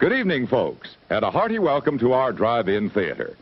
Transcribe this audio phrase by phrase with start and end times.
[0.00, 3.36] Good evening, folks, and a hearty welcome to our drive-in theater.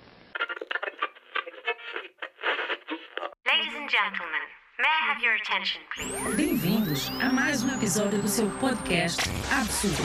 [3.46, 4.42] Ladies and gentlemen,
[4.76, 6.36] may I have your attention, please?
[6.36, 9.20] Bem-vindos a mais um episódio do seu podcast
[9.52, 10.02] Absurdo.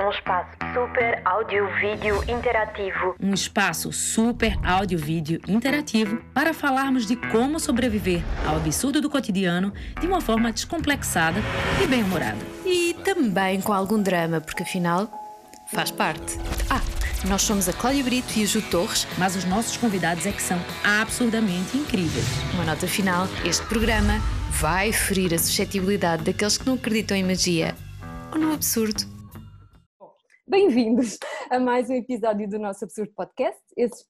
[0.00, 3.14] Um espaço super áudio-vídeo interativo.
[3.20, 10.06] Um espaço super áudio-vídeo interativo para falarmos de como sobreviver ao absurdo do cotidiano de
[10.06, 11.40] uma forma descomplexada
[11.82, 12.38] e bem-humorada.
[12.64, 15.08] E também com algum drama, porque afinal
[15.68, 16.36] faz parte.
[16.68, 16.82] Ah,
[17.26, 19.06] nós somos a Cláudia Brito e a Ju Torres.
[19.16, 22.26] Mas os nossos convidados é que são absurdamente incríveis.
[22.52, 24.12] Uma nota final: este programa
[24.60, 27.74] vai ferir a suscetibilidade daqueles que não acreditam em magia
[28.30, 29.02] ou no absurdo.
[30.46, 31.18] Bem-vindos
[31.50, 33.60] a mais um episódio do nosso Absurdo Podcast.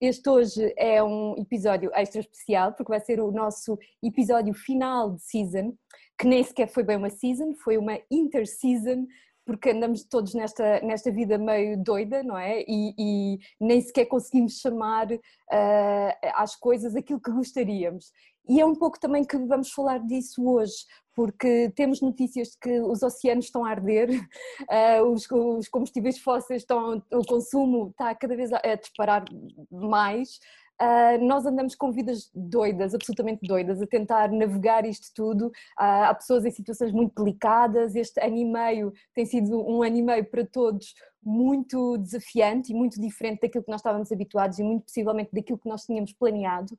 [0.00, 5.22] Este hoje é um episódio extra especial, porque vai ser o nosso episódio final de
[5.22, 5.72] season,
[6.18, 9.06] que nem sequer foi bem uma season, foi uma inter-season,
[9.46, 12.60] porque andamos todos nesta, nesta vida meio doida, não é?
[12.68, 15.18] E, e nem sequer conseguimos chamar uh,
[16.34, 18.12] às coisas aquilo que gostaríamos.
[18.46, 22.80] E é um pouco também que vamos falar disso hoje, porque temos notícias de que
[22.80, 28.36] os oceanos estão a arder, uh, os, os, combustíveis fósseis estão, o consumo está cada
[28.36, 29.24] vez a, a disparar
[29.70, 30.40] mais.
[30.80, 35.46] Uh, nós andamos com vidas doidas, absolutamente doidas, a tentar navegar isto tudo.
[35.48, 35.52] Uh,
[36.06, 37.96] há pessoas em situações muito delicadas.
[37.96, 42.74] Este ano e meio tem sido um ano e meio para todos muito desafiante e
[42.74, 46.78] muito diferente daquilo que nós estávamos habituados e muito possivelmente daquilo que nós tínhamos planeado.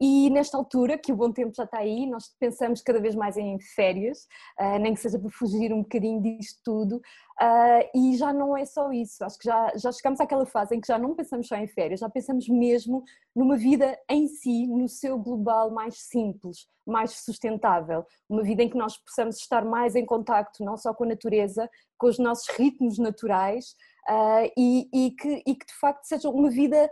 [0.00, 3.36] E nesta altura, que o bom tempo já está aí, nós pensamos cada vez mais
[3.36, 4.26] em férias,
[4.60, 6.96] uh, nem que seja para fugir um bocadinho disto tudo.
[7.40, 10.80] Uh, e já não é só isso, acho que já, já chegamos àquela fase em
[10.80, 13.04] que já não pensamos só em férias, já pensamos mesmo
[13.34, 18.04] numa vida em si, no seu global mais simples, mais sustentável.
[18.28, 21.70] Uma vida em que nós possamos estar mais em contacto não só com a natureza,
[21.96, 23.74] com os nossos ritmos naturais
[24.08, 26.90] uh, e, e, que, e que de facto seja uma vida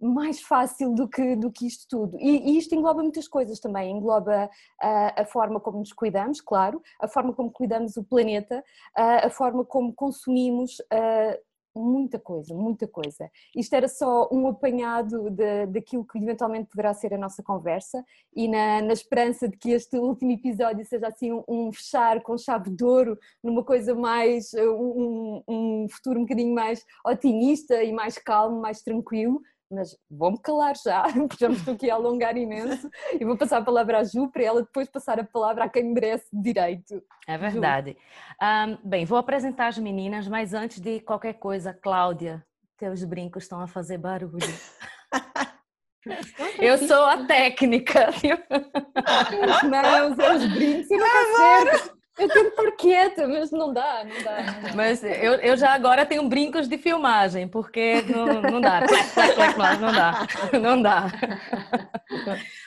[0.00, 2.18] mais fácil do que, do que isto tudo.
[2.20, 4.48] E, e isto engloba muitas coisas também, engloba
[4.80, 8.62] a, a forma como nos cuidamos, claro, a forma como cuidamos o planeta,
[8.94, 10.78] a, a forma como consumimos
[11.78, 13.30] muita coisa, muita coisa.
[13.54, 18.04] Isto era só um apanhado de, daquilo que eventualmente poderá ser a nossa conversa
[18.34, 22.36] e na, na esperança de que este último episódio seja assim um, um fechar com
[22.36, 28.18] chave de ouro numa coisa mais, um, um futuro um bocadinho mais otimista e mais
[28.18, 32.88] calmo, mais tranquilo, mas vou-me calar já, porque já me estou aqui a alongar imenso
[33.18, 35.84] e vou passar a palavra à Ju para ela depois passar a palavra a quem
[35.84, 37.02] merece direito.
[37.26, 37.96] É verdade.
[38.42, 42.44] Um, bem, vou apresentar as meninas, mas antes de qualquer coisa, Cláudia,
[42.78, 44.38] teus brincos estão a fazer barulho.
[46.58, 48.08] Eu sou a técnica?
[49.68, 51.97] Não, os brincos, certo.
[52.18, 54.42] Eu tento estar quieta, mas não dá, não dá.
[54.42, 54.74] Não dá.
[54.74, 58.80] Mas eu, eu já agora tenho brincos de filmagem, porque não, não dá.
[59.80, 60.26] não dá.
[60.60, 61.06] Não dá.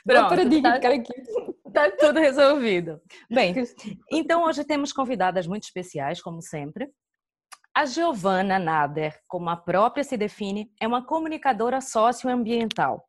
[0.06, 0.80] Pronto, tá,
[1.74, 3.02] tá tudo resolvido.
[3.30, 3.56] Bem,
[4.12, 6.90] então hoje temos convidadas muito especiais, como sempre.
[7.74, 13.06] A Giovana Nader, como a própria se define, é uma comunicadora socioambiental.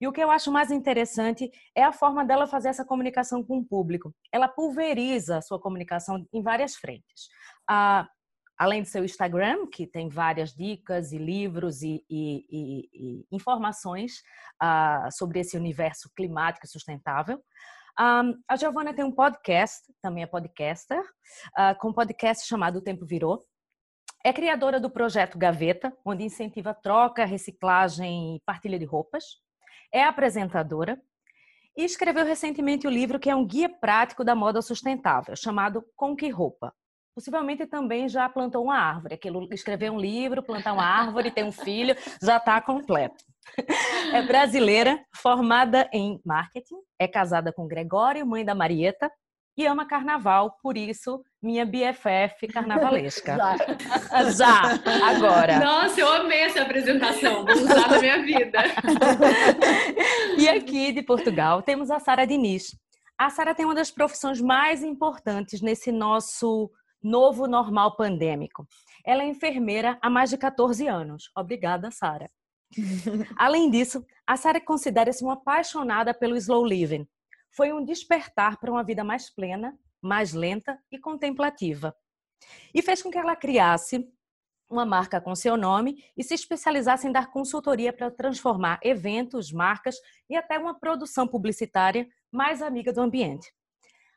[0.00, 3.58] E o que eu acho mais interessante é a forma dela fazer essa comunicação com
[3.58, 4.14] o público.
[4.30, 7.28] Ela pulveriza a sua comunicação em várias frentes.
[7.68, 8.06] Ah,
[8.58, 14.22] além do seu Instagram, que tem várias dicas e livros e, e, e, e informações
[14.60, 17.42] ah, sobre esse universo climático e sustentável.
[17.98, 22.82] Um, a Giovana tem um podcast, também é podcaster, uh, com um podcast chamado O
[22.82, 23.42] Tempo Virou.
[24.22, 29.24] É criadora do projeto Gaveta, onde incentiva troca, reciclagem e partilha de roupas
[29.92, 31.00] é apresentadora
[31.76, 36.16] e escreveu recentemente o livro que é um guia prático da moda sustentável, chamado Com
[36.16, 36.72] Que Roupa.
[37.14, 39.14] Possivelmente também já plantou uma árvore.
[39.14, 43.24] Aquilo, escrever um livro, plantar uma árvore, ter um filho, já está completo.
[44.12, 49.10] É brasileira, formada em marketing, é casada com Gregório, mãe da Marieta,
[49.56, 53.36] e ama carnaval, por isso minha BFF carnavalesca.
[54.30, 54.30] Já.
[54.30, 55.58] Já, agora.
[55.58, 58.58] Nossa, eu amei essa apresentação, vou usar na minha vida.
[60.38, 62.76] e aqui de Portugal temos a Sara Diniz.
[63.18, 66.70] A Sara tem uma das profissões mais importantes nesse nosso
[67.02, 68.66] novo normal pandêmico.
[69.04, 71.30] Ela é enfermeira há mais de 14 anos.
[71.34, 72.28] Obrigada, Sara.
[73.36, 77.06] Além disso, a Sara considera-se uma apaixonada pelo slow living,
[77.50, 81.94] foi um despertar para uma vida mais plena, mais lenta e contemplativa.
[82.74, 84.06] E fez com que ela criasse
[84.68, 89.96] uma marca com seu nome e se especializasse em dar consultoria para transformar eventos, marcas
[90.28, 93.52] e até uma produção publicitária mais amiga do ambiente.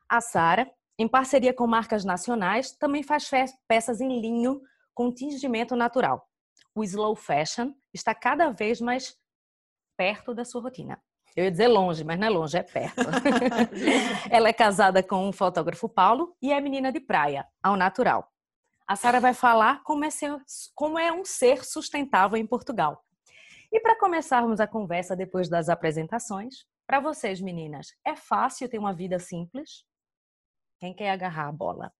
[0.10, 3.32] A Sara em parceria com marcas nacionais, também faz
[3.66, 4.62] peças em linho
[4.94, 6.30] com tingimento natural.
[6.76, 9.18] O slow fashion está cada vez mais
[9.96, 11.02] perto da sua rotina.
[11.36, 13.02] Eu ia dizer longe, mas não é longe, é perto.
[14.30, 18.32] Ela é casada com o fotógrafo Paulo e é menina de praia, ao natural.
[18.88, 20.36] A Sara vai falar como é, ser,
[20.74, 23.04] como é um ser sustentável em Portugal.
[23.72, 28.94] E para começarmos a conversa depois das apresentações, para vocês meninas, é fácil ter uma
[28.94, 29.86] vida simples?
[30.80, 31.94] Quem quer agarrar a bola?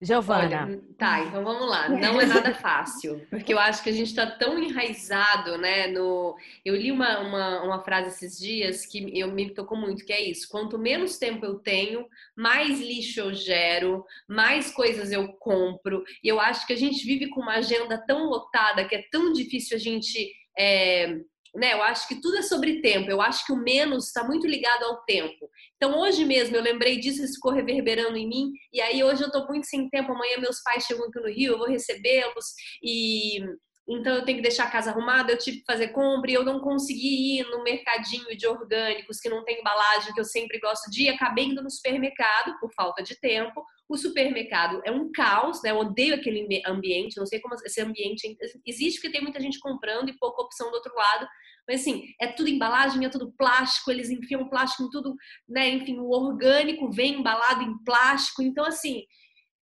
[0.00, 0.80] Giovana.
[0.96, 1.88] Tá, então vamos lá.
[1.88, 5.88] Não é nada fácil, porque eu acho que a gente está tão enraizado, né?
[5.88, 10.12] No, eu li uma, uma, uma, frase esses dias que eu me tocou muito, que
[10.12, 12.06] é isso: quanto menos tempo eu tenho,
[12.36, 16.04] mais lixo eu gero, mais coisas eu compro.
[16.22, 19.32] E eu acho que a gente vive com uma agenda tão lotada que é tão
[19.32, 21.20] difícil a gente é,
[21.54, 21.72] né?
[21.72, 23.10] Eu acho que tudo é sobre tempo.
[23.10, 25.50] Eu acho que o menos está muito ligado ao tempo.
[25.76, 28.52] Então, hoje mesmo, eu lembrei disso, isso ficou reverberando em mim.
[28.72, 30.12] E aí, hoje eu estou muito sem tempo.
[30.12, 32.46] Amanhã, meus pais chegam aqui no Rio, eu vou recebê-los.
[32.82, 33.40] E
[33.88, 36.44] então eu tenho que deixar a casa arrumada, eu tive que fazer compra e eu
[36.44, 40.90] não consegui ir no mercadinho de orgânicos que não tem embalagem, que eu sempre gosto
[40.90, 43.64] de ir, acabei indo no supermercado por falta de tempo.
[43.88, 45.70] O supermercado é um caos, né?
[45.70, 48.36] Eu odeio aquele ambiente, não sei como esse ambiente
[48.66, 51.26] existe porque tem muita gente comprando e pouca opção do outro lado.
[51.66, 55.14] Mas assim, é tudo embalagem, é tudo plástico, eles enfiam plástico em tudo,
[55.48, 55.68] né?
[55.70, 58.42] Enfim, o orgânico vem embalado em plástico.
[58.42, 59.04] Então, assim,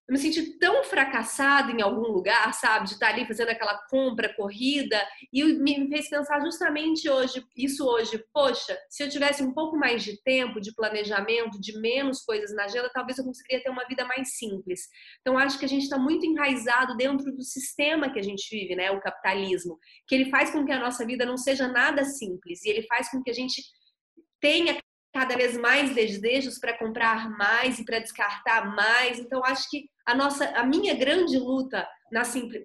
[0.08, 2.86] eu me senti tão fracassada em algum lugar, sabe?
[2.86, 5.00] De estar ali fazendo aquela compra corrida
[5.32, 10.04] e me fez pensar justamente hoje, isso hoje, poxa, se eu tivesse um pouco mais
[10.04, 14.04] de tempo, de planejamento, de menos coisas na agenda, talvez eu conseguiria ter uma vida
[14.04, 14.88] mais simples.
[15.20, 18.76] Então acho que a gente está muito enraizado dentro do sistema que a gente vive,
[18.76, 18.92] né?
[18.92, 19.76] O capitalismo,
[20.06, 23.10] que ele faz com que a nossa vida não seja nada simples e ele faz
[23.10, 23.60] com que a gente
[24.40, 24.78] tenha
[25.12, 29.18] cada vez mais desejos para comprar mais e para descartar mais.
[29.18, 31.86] Então acho que a nossa, a minha grande luta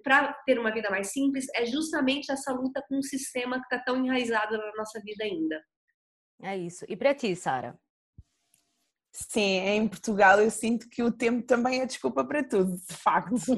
[0.04, 3.78] para ter uma vida mais simples é justamente essa luta com um sistema que está
[3.80, 5.60] tão enraizado na nossa vida ainda.
[6.40, 6.84] É isso.
[6.88, 7.76] E para ti, Sara?
[9.12, 13.34] Sim, em Portugal eu sinto que o tempo também é desculpa para tudo, de facto.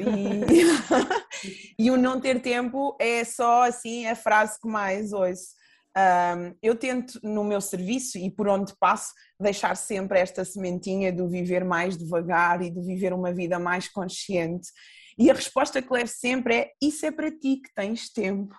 [1.79, 5.55] E, e o não ter tempo é só assim a frase que mais ouço.
[5.97, 11.29] Um, eu tento no meu serviço e por onde passo deixar sempre esta sementinha do
[11.29, 14.69] viver mais devagar e de viver uma vida mais consciente.
[15.17, 18.53] E a resposta que levo sempre é: Isso é para ti que tens tempo.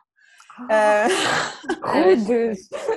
[0.61, 1.09] uh,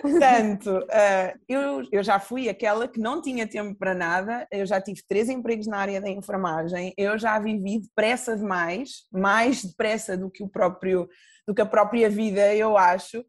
[0.01, 4.81] portanto, uh, eu, eu já fui aquela que não tinha tempo para nada, eu já
[4.81, 10.31] tive três empregos na área da enfermagem, eu já vivi depressa demais, mais depressa do
[10.31, 11.09] que o próprio,
[11.49, 13.25] do que a própria vida, eu acho.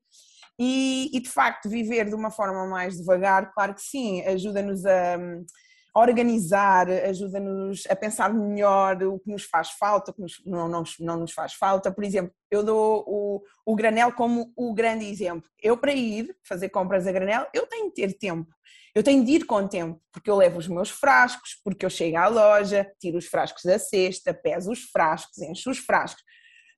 [0.60, 5.16] E, e, de facto, viver de uma forma mais devagar, claro que sim, ajuda-nos a,
[5.16, 10.68] a, organizar, ajuda-nos a pensar melhor o que nos faz falta, o que nos, não,
[10.68, 11.90] não, não nos faz falta.
[11.90, 15.50] Por exemplo, eu dou o, o granel como o grande exemplo.
[15.64, 18.54] Eu, para ir fazer compras a granel, eu tenho de ter tempo.
[18.94, 22.18] Eu tenho de ir com tempo, porque eu levo os meus frascos, porque eu chego
[22.18, 26.24] à loja, tiro os frascos da cesta, peso os frascos, encho os frascos.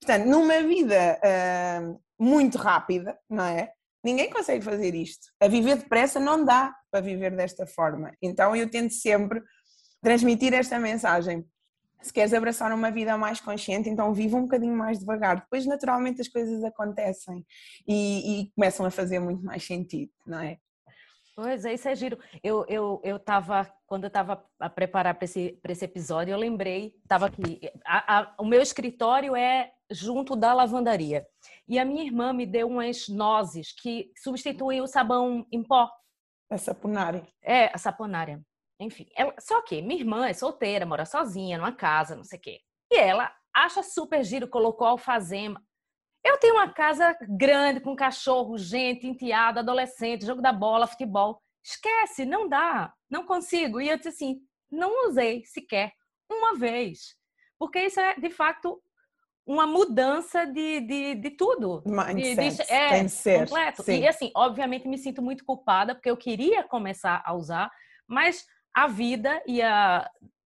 [0.01, 3.71] Portanto, numa vida uh, muito rápida, não é?
[4.03, 5.27] Ninguém consegue fazer isto.
[5.39, 8.11] A viver depressa não dá para viver desta forma.
[8.21, 9.41] Então eu tento sempre
[10.01, 11.45] transmitir esta mensagem.
[12.01, 15.41] Se queres abraçar uma vida mais consciente, então viva um bocadinho mais devagar.
[15.41, 17.45] Depois, naturalmente, as coisas acontecem
[17.87, 20.57] e, e começam a fazer muito mais sentido, não é?
[21.41, 22.19] Pois é, isso é giro.
[22.43, 26.93] Eu, eu, eu tava, quando eu estava a preparar para esse, esse episódio, eu lembrei,
[27.01, 31.25] estava aqui, a, a, o meu escritório é junto da lavandaria.
[31.67, 35.89] E a minha irmã me deu umas nozes que substituem o sabão em pó.
[36.47, 37.27] A saponária.
[37.41, 38.39] É, a saponária.
[38.79, 42.41] Enfim, ela, só que minha irmã é solteira, mora sozinha, numa casa, não sei o
[42.41, 42.59] quê.
[42.91, 45.59] E ela acha super giro, colocou alfazema.
[46.23, 51.41] Eu tenho uma casa grande, com cachorro, gente, enteada, adolescente, jogo da bola, futebol.
[51.63, 53.81] Esquece, não dá, não consigo.
[53.81, 54.39] E eu disse assim,
[54.71, 55.93] não usei sequer
[56.29, 57.15] uma vez.
[57.57, 58.81] Porque isso é, de fato,
[59.45, 61.83] uma mudança de, de, de tudo.
[61.85, 63.83] Mindset, de, é, completo.
[63.83, 64.01] Sim.
[64.01, 67.71] E assim, obviamente me sinto muito culpada porque eu queria começar a usar,
[68.07, 70.09] mas a vida e a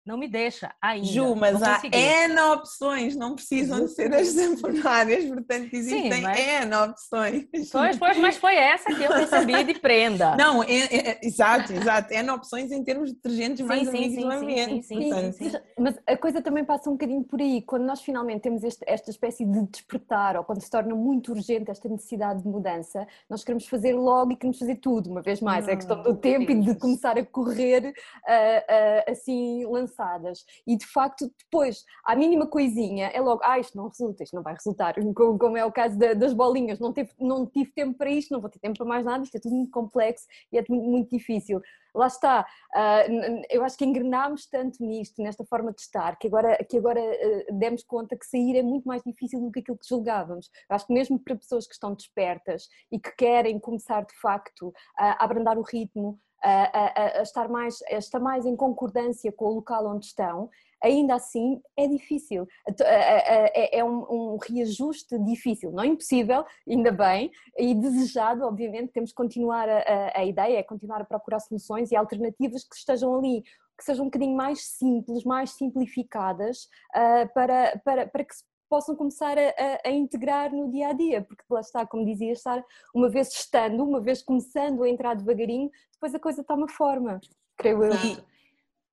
[0.08, 1.06] não me deixa ainda.
[1.06, 1.82] Ju, mas há.
[1.92, 7.46] N opções, não precisam de ser as temporárias, portanto existem mas- N opções.
[7.72, 10.36] Pois, pois, mas foi essa que eu recebi de prenda.
[10.36, 12.14] Não, é, é- exato, exato.
[12.14, 14.86] N opções em termos de detergentes mais sim, amigos sim, do sim, ambiente.
[14.88, 15.58] sim, sim, sim, sim.
[15.78, 19.12] Mas a coisa também passa um bocadinho por aí, quando nós finalmente temos este- esta
[19.12, 23.68] espécie de despertar, ou quando se torna muito urgente esta necessidade de mudança, nós queremos
[23.68, 25.68] fazer logo e queremos fazer tudo, uma vez mais.
[25.68, 27.94] É questão do tempo e de começar a correr
[28.26, 28.64] ah,
[29.08, 29.66] ah, assim
[29.98, 30.46] lançadas.
[30.66, 34.44] E de facto, depois, à mínima coisinha, é logo, ah, isto não resulta, isto não
[34.44, 34.96] vai resultar.
[35.18, 38.32] Como, como é o caso da- das bolinhas, não, teve, não tive tempo para isto,
[38.32, 40.82] não vou ter tempo para mais nada, isto é tudo muito complexo e é tudo
[40.82, 41.60] muito difícil.
[41.98, 43.04] Lá está, ah,
[43.50, 47.52] eu acho que engrenámos tanto nisto, nesta forma de estar, que agora, que agora ah,
[47.54, 50.50] demos conta que sair é muito mais difícil do que aquilo que julgávamos.
[50.70, 54.74] Eu acho que mesmo para pessoas que estão despertas e que querem começar de facto
[54.98, 59.46] a abrandar o ritmo, a- a- a estar, mais, a estar mais em concordância com
[59.46, 60.50] o local onde estão,
[60.84, 62.48] ainda assim é difícil.
[62.68, 69.68] É é um, reajuste difícil, não impossível, ainda bem, e desejado, obviamente, temos que continuar,
[69.70, 73.44] a, ideia é continuar a procurar soluções e alternativas que estejam ali,
[73.78, 78.96] que sejam um bocadinho mais simples, mais simplificadas, ah, para, para, para que se possam
[78.96, 82.64] começar a, a- a integrar no dia a dia, porque lá está, como dizia Sara,
[82.94, 87.20] uma vez estando, uma vez começando a entrar devagarinho, depois a coisa toma forma,
[87.58, 87.92] creio eu.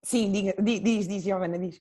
[0.04, 1.80] Sim, diga, di- diz, diz, Giovana, diz.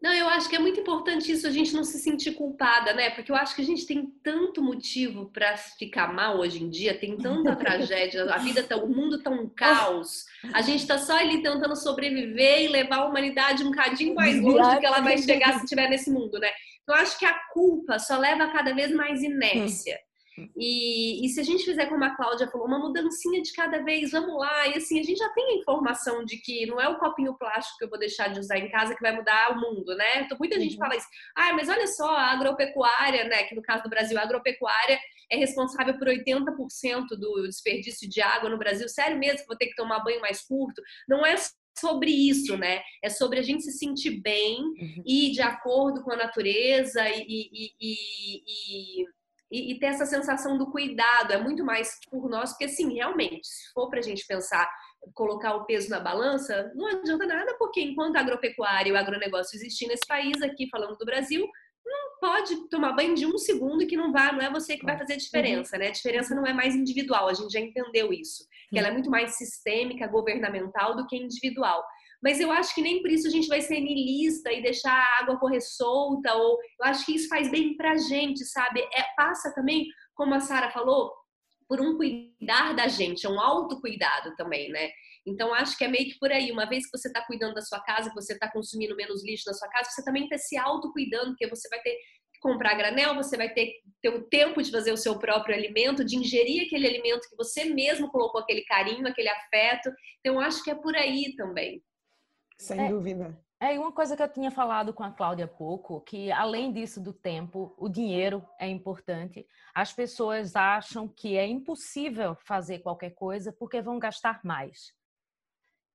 [0.00, 3.10] Não, eu acho que é muito importante isso, a gente não se sentir culpada, né?
[3.10, 6.96] Porque eu acho que a gente tem tanto motivo para ficar mal hoje em dia,
[6.96, 10.24] tem tanta tragédia, a vida tá, o mundo tá um caos.
[10.54, 14.74] A gente tá só ali tentando sobreviver e levar a humanidade um cadinho mais longe
[14.74, 16.48] do que ela vai chegar se estiver nesse mundo, né?
[16.84, 19.98] Então, eu acho que a culpa só leva a cada vez mais inércia.
[20.56, 24.10] E, e se a gente fizer como a Cláudia falou, uma mudancinha de cada vez,
[24.10, 24.68] vamos lá.
[24.68, 27.78] E assim, a gente já tem a informação de que não é o copinho plástico
[27.78, 30.22] que eu vou deixar de usar em casa que vai mudar o mundo, né?
[30.22, 31.06] Então, muita gente fala isso.
[31.36, 33.44] Ah, mas olha só, a agropecuária, né?
[33.44, 34.98] Que no caso do Brasil, a agropecuária
[35.30, 38.88] é responsável por 80% do desperdício de água no Brasil.
[38.88, 40.82] Sério mesmo que vou ter que tomar banho mais curto?
[41.08, 41.36] Não é
[41.78, 42.80] sobre isso, né?
[43.02, 44.58] É sobre a gente se sentir bem
[45.06, 49.04] e de acordo com a natureza e, e, e-
[49.50, 51.32] e- e- ter essa sensação do cuidado.
[51.32, 54.68] É muito mais por nós, porque assim, realmente, se for pra gente pensar,
[55.14, 59.56] colocar o peso na balança, não adianta nada, porque enquanto a agropecuária e o agronegócio
[59.56, 61.46] existir nesse país, aqui falando do Brasil,
[61.86, 64.98] não pode tomar banho de um segundo que não vai, não é você que vai
[64.98, 65.88] fazer a diferença, né?
[65.88, 69.08] A diferença não é mais individual, a gente já entendeu isso, que ela é muito
[69.10, 71.82] mais sistêmica, governamental do que individual.
[72.22, 75.22] Mas eu acho que nem por isso a gente vai ser niilista e deixar a
[75.22, 78.80] água correr solta, ou eu acho que isso faz bem pra gente, sabe?
[78.80, 81.12] É, passa também, como a Sara falou,
[81.68, 84.90] por um cuidar da gente, é um autocuidado também, né?
[85.26, 86.50] Então, acho que é meio que por aí.
[86.50, 89.52] Uma vez que você está cuidando da sua casa, você está consumindo menos lixo na
[89.52, 91.94] sua casa, você também está se autocuidando, porque você vai ter
[92.32, 96.04] que comprar granel, você vai ter ter o tempo de fazer o seu próprio alimento,
[96.04, 99.90] de ingerir aquele alimento que você mesmo colocou aquele carinho, aquele afeto.
[100.20, 101.82] Então, acho que é por aí também.
[102.58, 102.88] Sem É.
[102.88, 103.38] dúvida.
[103.60, 106.72] É, e uma coisa que eu tinha falado com a Cláudia há pouco, que além
[106.72, 109.44] disso do tempo, o dinheiro é importante.
[109.74, 114.92] As pessoas acham que é impossível fazer qualquer coisa porque vão gastar mais.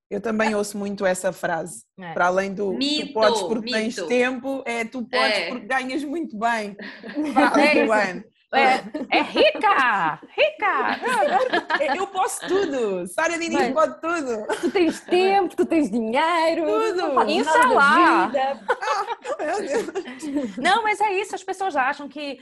[0.10, 1.86] Eu também ouço muito essa frase.
[1.98, 2.14] É.
[2.14, 4.08] Para além do Mito, tu podes porque tens mito.
[4.10, 5.48] tempo, é tu podes É.
[5.50, 6.76] porque ganhas muito bem.
[7.34, 8.24] Fala, É.
[8.54, 10.20] É, é rica!
[10.30, 11.00] Rica!
[11.80, 13.08] Eu- Eu posso tudo.
[13.08, 13.74] Sara Diniz Bem.
[13.74, 14.46] pode tudo.
[14.62, 16.96] Tu tens tempo, tu tens dinheiro, Tudo.
[16.96, 18.26] não fazes Isso nada da lá.
[18.28, 18.60] vida.
[19.40, 20.58] Meu Deus.
[20.58, 22.40] Não, mas é isso, as pessoas acham que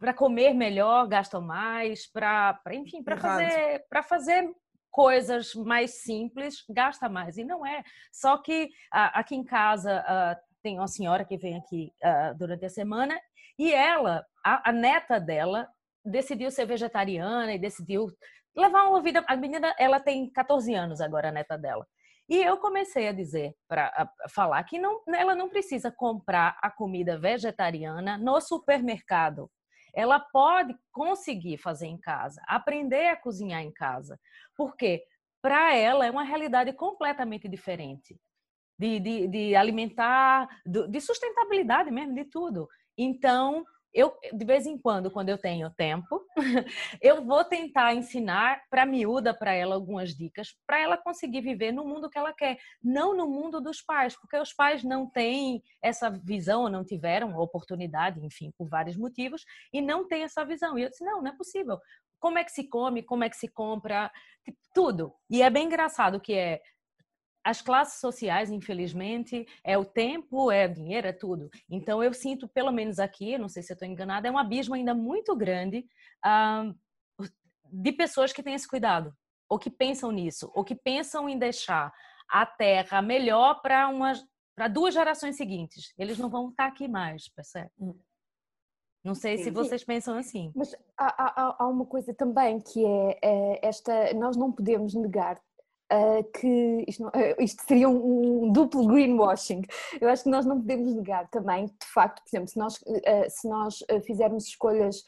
[0.00, 4.50] para comer melhor gastam mais, para enfim, para fazer, para fazer
[4.90, 7.82] coisas mais simples gasta mais e não é.
[8.12, 12.64] Só que ah, aqui em casa ah, tem uma senhora que vem aqui ah, durante
[12.64, 13.18] a semana
[13.58, 15.68] e ela, a, a neta dela,
[16.04, 18.06] decidiu ser vegetariana e decidiu
[18.56, 19.24] levar uma vida.
[19.26, 21.86] A menina, ela tem 14 anos agora, a neta dela.
[22.28, 27.18] E eu comecei a dizer, para falar que não, ela não precisa comprar a comida
[27.18, 29.50] vegetariana no supermercado.
[29.94, 34.20] Ela pode conseguir fazer em casa, aprender a cozinhar em casa.
[34.54, 35.02] Porque
[35.40, 38.14] para ela é uma realidade completamente diferente
[38.78, 42.68] de, de, de alimentar, de sustentabilidade mesmo, de tudo.
[42.98, 43.64] Então,
[43.94, 46.22] eu, de vez em quando, quando eu tenho tempo,
[47.02, 51.84] eu vou tentar ensinar para miúda, para ela, algumas dicas, para ela conseguir viver no
[51.84, 56.10] mundo que ela quer, não no mundo dos pais, porque os pais não têm essa
[56.10, 60.78] visão, não tiveram oportunidade, enfim, por vários motivos, e não têm essa visão.
[60.78, 61.78] E eu disse: não, não é possível.
[62.20, 64.10] Como é que se come, como é que se compra,
[64.44, 65.14] tipo, tudo.
[65.30, 66.60] E é bem engraçado que é
[67.44, 71.50] as classes sociais, infelizmente, é o tempo, é o dinheiro, é tudo.
[71.70, 74.74] Então, eu sinto, pelo menos aqui, não sei se eu estou enganada, é um abismo
[74.74, 75.86] ainda muito grande
[76.22, 76.70] ah,
[77.64, 79.14] de pessoas que têm esse cuidado,
[79.48, 81.92] ou que pensam nisso, ou que pensam em deixar
[82.28, 84.22] a terra melhor para umas
[84.54, 85.94] para duas gerações seguintes.
[85.96, 87.70] Eles não vão estar aqui mais, percebe?
[87.78, 87.94] Hum.
[89.04, 89.44] Não sei Sim.
[89.44, 90.50] se vocês pensam assim.
[90.52, 95.40] Mas há, há, há, uma coisa também que é, é esta: nós não podemos negar
[95.90, 99.62] Uh, que isto, não, uh, isto, seria um, um, duplo greenwashing.
[99.98, 103.30] Eu acho que nós não podemos negar também, de facto, por exemplo, se nós, uh,
[103.30, 105.02] se nós fizermos escolhas,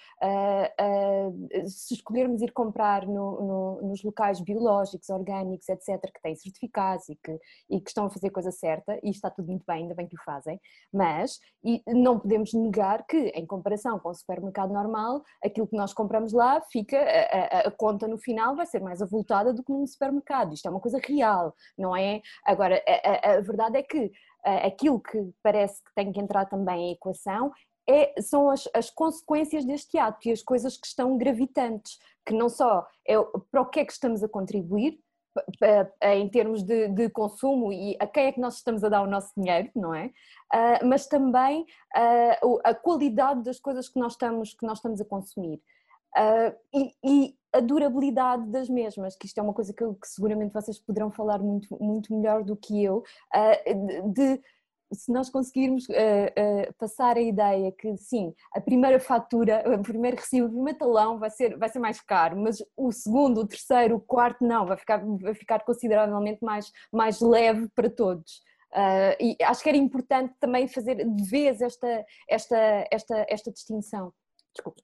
[1.67, 7.17] se escolhermos ir comprar no, no, nos locais biológicos, orgânicos, etc., que têm certificados e
[7.17, 10.07] que, e que estão a fazer coisa certa, e está tudo muito bem, ainda bem
[10.07, 10.59] que o fazem,
[10.91, 11.41] mas
[11.87, 16.61] não podemos negar que, em comparação com o supermercado normal, aquilo que nós compramos lá
[16.73, 20.55] fica, a, a, a conta no final vai ser mais avultada do que num supermercado.
[20.55, 22.23] Isto é uma coisa real, não é?
[22.45, 24.11] Agora, a, a, a verdade é que
[24.43, 27.53] aquilo que parece que tem que entrar também em equação
[27.87, 32.49] é, são as, as, consequências deste ato e as coisas que estão gravitantes, que não
[32.49, 33.15] só é
[33.51, 34.99] para o que é que estamos a contribuir,
[36.03, 39.07] em termos de, de, consumo e a quem é que nós estamos a dar o
[39.07, 40.07] nosso dinheiro, não é?
[40.53, 45.05] Uh, mas também uh, a qualidade das coisas que nós estamos, que nós estamos a
[45.05, 45.63] consumir.
[46.17, 50.79] Uh, e, a durabilidade das mesmas, que isto é uma coisa que, que seguramente vocês
[50.79, 53.03] poderão falar muito, muito melhor do que eu,
[53.67, 54.43] de, de
[54.93, 60.17] se nós conseguirmos uh, uh, passar a ideia que sim, a primeira fatura, o primeiro
[60.17, 63.97] recibo, o primeiro talão vai ser, vai ser mais caro, mas o segundo, o terceiro,
[63.97, 68.43] o quarto não, vai ficar, vai ficar consideravelmente mais, mais leve para todos.
[68.73, 74.13] Uh, e acho que era importante também fazer de vez esta, esta, esta, esta distinção.
[74.53, 74.83] Desculpe.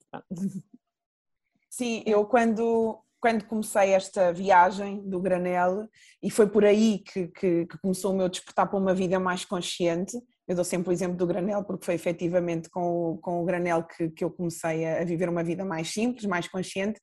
[1.76, 5.86] Sim, eu quando, quando comecei esta viagem do granel,
[6.22, 9.44] e foi por aí que, que, que, começou o meu despertar para uma vida mais
[9.44, 10.16] consciente,
[10.48, 12.80] eu dou sempre o exemplo do granel, porque foi efetivamente com
[13.12, 16.48] o, com o granel que, que eu comecei a, viver uma vida mais simples, mais
[16.48, 16.98] consciente.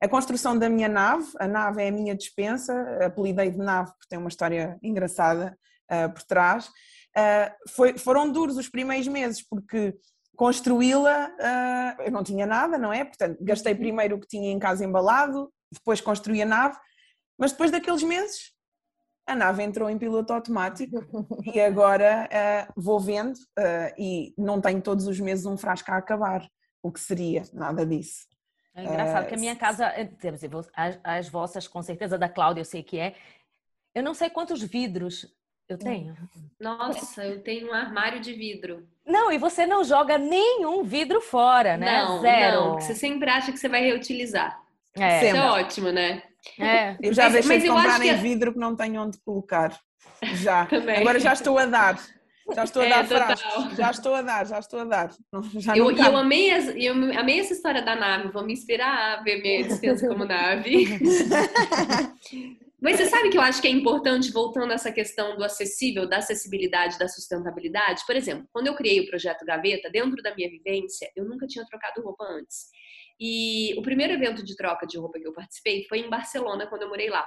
[0.00, 2.72] A construção da minha nave, a nave é a minha dispensa,
[3.04, 5.58] apelidei de nave porque tem uma história engraçada
[5.90, 6.68] uh, por trás.
[6.68, 9.92] Uh, foi, foram duros os primeiros meses, porque
[10.36, 13.04] construí-la, uh, eu não tinha nada, não é?
[13.04, 13.78] Portanto, gastei uhum.
[13.78, 16.76] primeiro o que tinha em casa embalado, depois construí a nave,
[17.38, 18.54] mas depois daqueles meses
[19.26, 20.96] a nave entrou em piloto automático
[21.54, 25.96] e agora uh, vou vendo uh, e não tenho todos os meses um frasco a
[25.96, 26.46] acabar,
[26.82, 28.26] o que seria, nada disso.
[28.74, 29.92] É engraçado que a minha casa,
[30.74, 33.14] as, as vossas, com certeza da Cláudia eu sei que é,
[33.94, 35.26] eu não sei quantos vidros
[35.68, 36.14] eu tenho.
[36.60, 38.86] Nossa, eu tenho um armário de vidro.
[39.06, 42.02] Não, e você não joga nenhum vidro fora, né?
[42.02, 42.60] Não, Zero.
[42.60, 44.60] Não, você sempre acha que você vai reutilizar.
[44.96, 45.26] É.
[45.26, 46.22] Isso é ótimo, né?
[46.58, 46.96] É.
[47.02, 48.14] Eu já mas, deixei mas de comprar em que...
[48.14, 49.78] vidro que não tenho onde colocar.
[50.34, 50.66] Já.
[50.66, 50.98] Também.
[50.98, 51.98] Agora já estou a dar.
[52.54, 53.76] Já estou a é, dar frascos.
[53.76, 55.10] Já estou a dar, já estou a dar.
[55.56, 58.28] Já eu, eu, amei, eu amei essa história da nave.
[58.28, 60.86] Vou me inspirar a ver minha dispensa como nave.
[62.84, 66.06] Mas você sabe que eu acho que é importante, voltando a essa questão do acessível,
[66.06, 68.02] da acessibilidade, da sustentabilidade?
[68.06, 71.64] Por exemplo, quando eu criei o projeto Gaveta, dentro da minha vivência, eu nunca tinha
[71.64, 72.68] trocado roupa antes.
[73.18, 76.82] E o primeiro evento de troca de roupa que eu participei foi em Barcelona, quando
[76.82, 77.26] eu morei lá.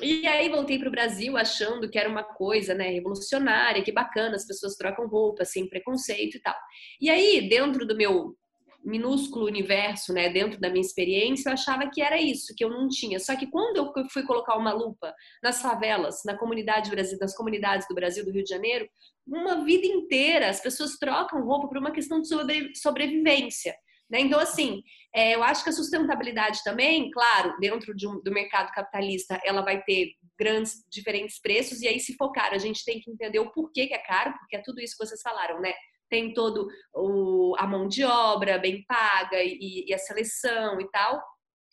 [0.00, 4.36] E aí voltei para o Brasil achando que era uma coisa né, revolucionária, que bacana,
[4.36, 6.56] as pessoas trocam roupa sem preconceito e tal.
[7.00, 8.36] E aí, dentro do meu
[8.84, 12.88] minúsculo universo, né, dentro da minha experiência, eu achava que era isso, que eu não
[12.88, 13.18] tinha.
[13.18, 17.86] Só que quando eu fui colocar uma lupa nas favelas, na comunidade Brasil, nas comunidades
[17.88, 18.88] do Brasil, do Rio de Janeiro,
[19.26, 22.28] uma vida inteira as pessoas trocam roupa por uma questão de
[22.76, 23.74] sobrevivência.
[24.12, 24.20] Né?
[24.20, 24.82] Então, assim,
[25.14, 29.62] é, eu acho que a sustentabilidade também, claro, dentro de um, do mercado capitalista, ela
[29.62, 33.50] vai ter grandes diferentes preços e aí se focar, a gente tem que entender o
[33.50, 35.72] porquê que é caro, porque é tudo isso que vocês falaram, né?
[36.12, 41.24] Tem todo o, a mão de obra bem paga e, e, a seleção e tal.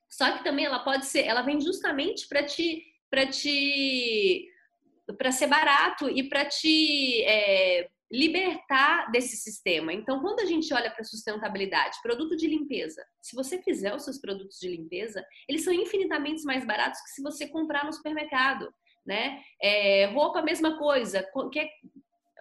[0.09, 4.47] Só que também ela pode ser, ela vem justamente para te para te
[5.17, 9.91] para ser barato e para te é, libertar desse sistema.
[9.91, 14.19] Então, quando a gente olha para sustentabilidade, produto de limpeza, se você fizer os seus
[14.19, 18.71] produtos de limpeza, eles são infinitamente mais baratos que se você comprar no supermercado.
[19.05, 19.41] Né?
[19.59, 21.23] É, roupa, mesma coisa.
[21.33, 21.67] Qualquer,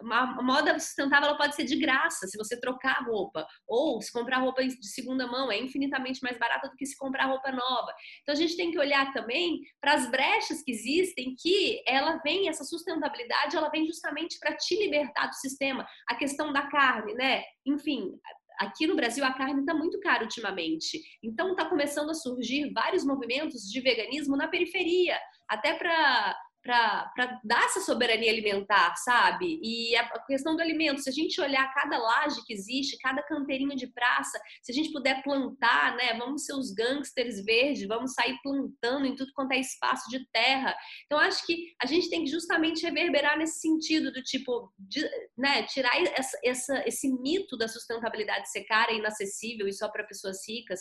[0.00, 4.38] a moda sustentável ela pode ser de graça se você trocar roupa ou se comprar
[4.38, 7.92] roupa de segunda mão é infinitamente mais barata do que se comprar roupa nova.
[8.22, 12.48] Então a gente tem que olhar também para as brechas que existem, que ela vem
[12.48, 15.86] essa sustentabilidade, ela vem justamente para te libertar do sistema.
[16.08, 17.42] A questão da carne, né?
[17.66, 18.12] Enfim,
[18.58, 21.00] aqui no Brasil a carne está muito cara ultimamente.
[21.22, 27.64] Então está começando a surgir vários movimentos de veganismo na periferia, até para para dar
[27.64, 29.58] essa soberania alimentar, sabe?
[29.62, 33.76] E a questão do alimento, se a gente olhar cada laje que existe, cada canteirinho
[33.76, 36.14] de praça, se a gente puder plantar, né?
[36.18, 40.76] Vamos ser os gangsters verdes, vamos sair plantando em tudo quanto é espaço de terra.
[41.06, 45.62] Então, acho que a gente tem que justamente reverberar nesse sentido do tipo, de, né?
[45.64, 50.80] Tirar essa, essa, esse mito da sustentabilidade ser cara inacessível e só para pessoas ricas,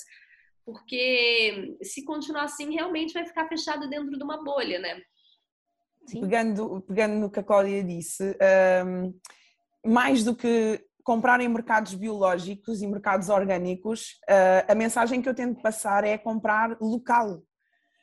[0.65, 5.01] porque se continuar assim, realmente vai ficar fechado dentro de uma bolha, né?
[6.11, 8.37] Pegando, pegando no que a Cláudia disse,
[8.85, 9.13] um,
[9.91, 15.33] mais do que comprar em mercados biológicos e mercados orgânicos, uh, a mensagem que eu
[15.33, 17.41] tento passar é comprar local.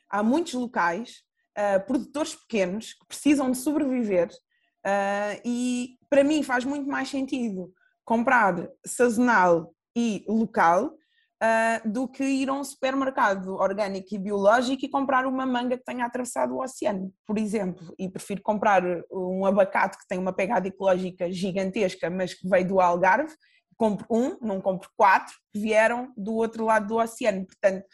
[0.09, 1.23] Há muitos locais,
[1.59, 7.73] uh, produtores pequenos, que precisam de sobreviver uh, e para mim faz muito mais sentido
[8.05, 10.95] comprar sazonal e local
[11.43, 15.85] uh, do que ir a um supermercado orgânico e biológico e comprar uma manga que
[15.85, 17.95] tenha atravessado o oceano, por exemplo.
[17.99, 22.81] E prefiro comprar um abacate que tem uma pegada ecológica gigantesca, mas que veio do
[22.81, 23.35] Algarve.
[23.77, 27.45] Compro um, não compro quatro, que vieram do outro lado do oceano.
[27.45, 27.85] Portanto,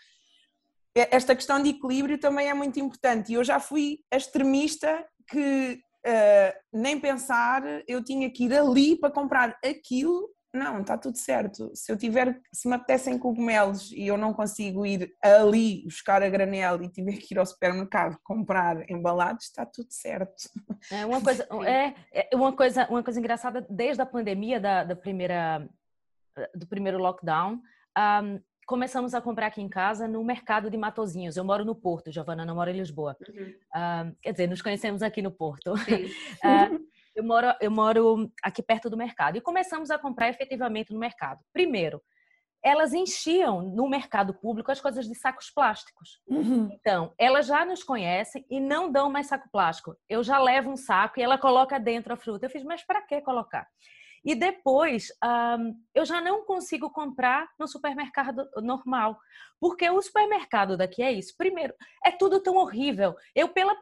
[0.95, 3.33] esta questão de equilíbrio também é muito importante.
[3.33, 9.11] E eu já fui extremista que uh, nem pensar, eu tinha que ir ali para
[9.11, 11.71] comprar aquilo não, está tudo certo.
[11.75, 16.29] Se eu tiver, se me apetecem cogumelos e eu não consigo ir ali buscar a
[16.29, 20.51] granel e tiver que ir ao supermercado comprar embalados, está tudo certo.
[20.91, 24.97] É uma coisa, é, é uma coisa, uma coisa engraçada desde a pandemia da, da
[24.97, 25.69] primeira,
[26.55, 27.61] do primeiro lockdown.
[27.97, 31.37] Um, começamos a comprar aqui em casa no mercado de Matozinhos.
[31.37, 33.17] Eu moro no Porto, Giovana, não moro em Lisboa.
[33.29, 33.55] Uhum.
[33.75, 35.75] Um, quer dizer, nos conhecemos aqui no Porto.
[35.75, 35.77] uh,
[37.15, 41.41] eu moro, eu moro aqui perto do mercado e começamos a comprar efetivamente no mercado.
[41.53, 42.03] Primeiro,
[42.63, 46.21] elas enchiam no mercado público as coisas de sacos plásticos.
[46.29, 46.69] Uhum.
[46.73, 49.97] Então, elas já nos conhecem e não dão mais saco plástico.
[50.09, 52.47] Eu já levo um saco e ela coloca dentro a fruta.
[52.47, 53.67] Eu fiz, mas para que colocar?
[54.23, 55.09] E depois,
[55.95, 59.19] eu já não consigo comprar no supermercado normal,
[59.59, 61.35] porque o supermercado daqui é isso.
[61.39, 61.73] Primeiro,
[62.05, 63.17] é tudo tão horrível.
[63.35, 63.75] Eu pela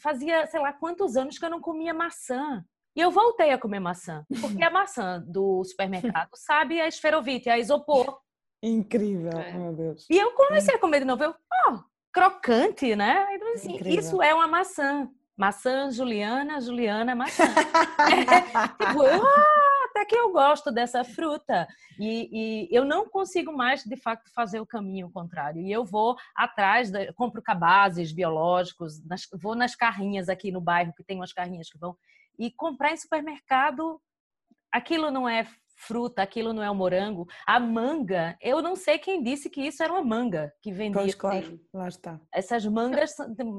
[0.00, 2.64] fazia, sei lá, quantos anos que eu não comia maçã.
[2.94, 7.58] E eu voltei a comer maçã, porque a maçã do supermercado sabe a esferovite, a
[7.58, 8.18] isopor.
[8.62, 9.52] Incrível, é.
[9.52, 10.06] meu Deus.
[10.10, 11.34] E eu comecei a comer de novo, eu,
[11.68, 11.78] oh,
[12.12, 13.26] crocante, né?
[13.34, 15.08] Então, assim, isso é uma maçã.
[15.34, 17.42] Maçã, Juliana, Juliana, maçã.
[18.12, 21.66] é, tipo, ah, até que eu gosto dessa fruta.
[21.98, 25.62] E, e, eu não consigo mais, de fato, fazer o caminho contrário.
[25.62, 31.02] E eu vou atrás, compro cabazes biológicos, nas, vou nas carrinhas aqui no bairro, que
[31.02, 31.96] tem umas carrinhas que vão
[32.38, 34.00] e comprar em supermercado,
[34.70, 37.26] aquilo não é fruta, aquilo não é o morango.
[37.46, 41.00] A manga, eu não sei quem disse que isso era uma manga que vendia.
[41.00, 42.20] Pois, claro, lá está.
[42.32, 43.14] Essas mangas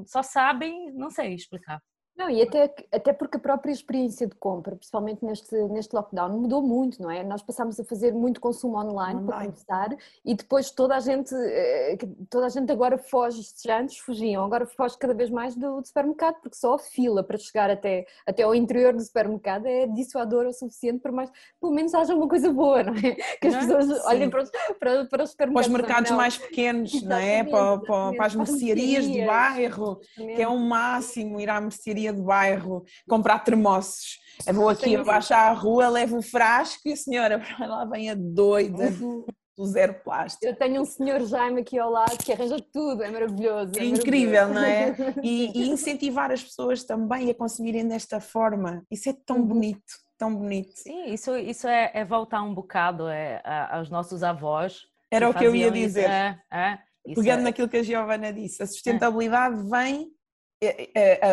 [0.06, 1.80] só sabem, não sei explicar.
[2.16, 6.62] Não, e até, até porque a própria experiência de compra, principalmente neste, neste lockdown, mudou
[6.62, 7.24] muito, não é?
[7.24, 9.26] Nós passámos a fazer muito consumo online, online.
[9.26, 11.98] para começar e depois toda a gente, eh,
[12.30, 16.36] toda a gente agora foge, antes fugiam, agora foge cada vez mais do, do, supermercado,
[16.40, 20.52] porque só a fila para chegar até, até ao interior do supermercado é dissuadora o
[20.52, 23.16] suficiente para mais, pelo menos haja uma coisa boa, não é?
[23.40, 24.06] Que as pessoas Sim.
[24.06, 25.36] olhem para os, para, para os supermercados.
[25.36, 27.42] Para os mercados não, mais pequenos, não é?
[27.42, 32.20] Para, para, para as mercearias do bairro, que é o máximo ir à mercearia de
[32.20, 34.18] bairro comprar termossos.
[34.46, 38.14] Eu vou aqui abaixo à rua, levo o frasco e a senhora lá vem a
[38.14, 40.44] doida do, do zero plástico.
[40.44, 43.72] Eu tenho um senhor Jaime aqui ao lado que arranja tudo, é maravilhoso.
[43.78, 44.94] É, é incrível, não é?
[45.22, 48.82] E, e, incentivar as pessoas também a consumirem desta forma.
[48.90, 49.46] Isso é tão uhum.
[49.46, 50.72] bonito, tão bonito.
[50.74, 53.40] Sim, isso, isso é, é voltar um bocado é,
[53.70, 54.82] aos nossos avós.
[55.10, 56.10] Era o que eu ia dizer.
[56.10, 56.78] É, é,
[57.14, 60.13] Pegando é naquilo que a Giovana disse, a sustentabilidade vem é, é,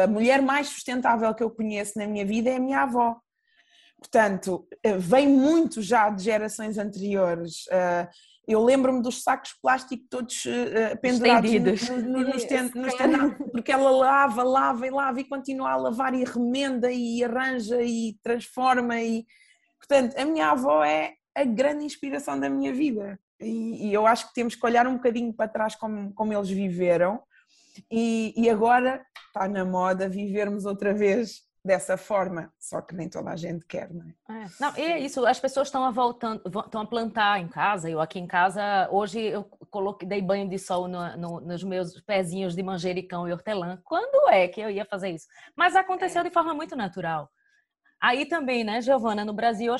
[0.03, 3.19] a mulher mais sustentável que eu conheço na minha vida é a minha avó.
[4.01, 7.65] Portanto, eh, vem muito já de gerações anteriores.
[7.69, 8.09] Eh,
[8.47, 12.43] eu lembro-me dos sacos de plástico todos eh, pendurados nos
[13.51, 18.17] porque ela lava, lava e lava e continua a lavar e remenda e arranja e
[18.23, 18.99] transforma.
[18.99, 19.23] E...
[19.77, 23.19] Portanto, a minha avó é a grande inspiração da minha vida.
[23.39, 26.49] E, e eu acho que temos que olhar um bocadinho para trás como, como eles
[26.49, 27.21] viveram
[27.89, 33.29] e, e agora está na moda vivermos outra vez dessa forma, só que nem toda
[33.29, 34.43] a gente quer, não é?
[34.43, 34.47] é.
[34.59, 38.01] Não, e é isso, as pessoas estão a voltando, estão a plantar em casa, eu
[38.01, 42.55] aqui em casa, hoje eu coloquei, dei banho de sol no, no, nos meus pezinhos
[42.55, 45.27] de manjericão e hortelã, quando é que eu ia fazer isso?
[45.55, 46.23] Mas aconteceu é.
[46.23, 47.29] de forma muito natural.
[48.01, 49.75] Aí também, né, Giovana, no Brasil,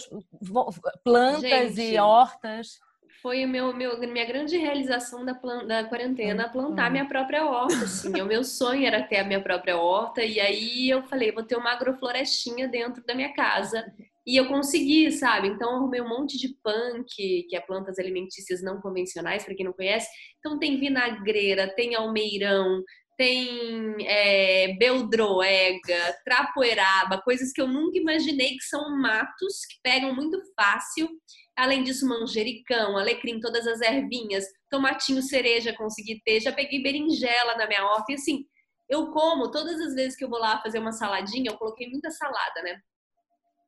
[1.03, 1.95] plantas gente.
[1.95, 2.79] e hortas
[3.21, 6.91] foi meu, meu, minha grande realização da, plan, da quarentena, plantar Hum.
[6.93, 8.21] minha própria horta, assim.
[8.21, 11.55] o meu sonho era ter a minha própria horta, e aí eu falei, vou ter
[11.55, 13.85] uma agroflorestinha dentro da minha casa.
[14.25, 15.47] E eu consegui, sabe?
[15.47, 17.07] Então eu arrumei um monte de punk,
[17.49, 20.07] que é plantas alimentícias não convencionais, para quem não conhece.
[20.39, 22.83] Então tem vinagreira, tem almeirão,
[23.17, 30.39] tem é, beldroega, trapoeraba, coisas que eu nunca imaginei que são matos que pegam muito
[30.55, 31.07] fácil.
[31.57, 37.67] Além disso, manjericão, alecrim, todas as ervinhas, tomatinho cereja consegui ter, já peguei berinjela na
[37.67, 38.45] minha horta e assim,
[38.89, 42.09] eu como todas as vezes que eu vou lá fazer uma saladinha, eu coloquei muita
[42.09, 42.79] salada, né?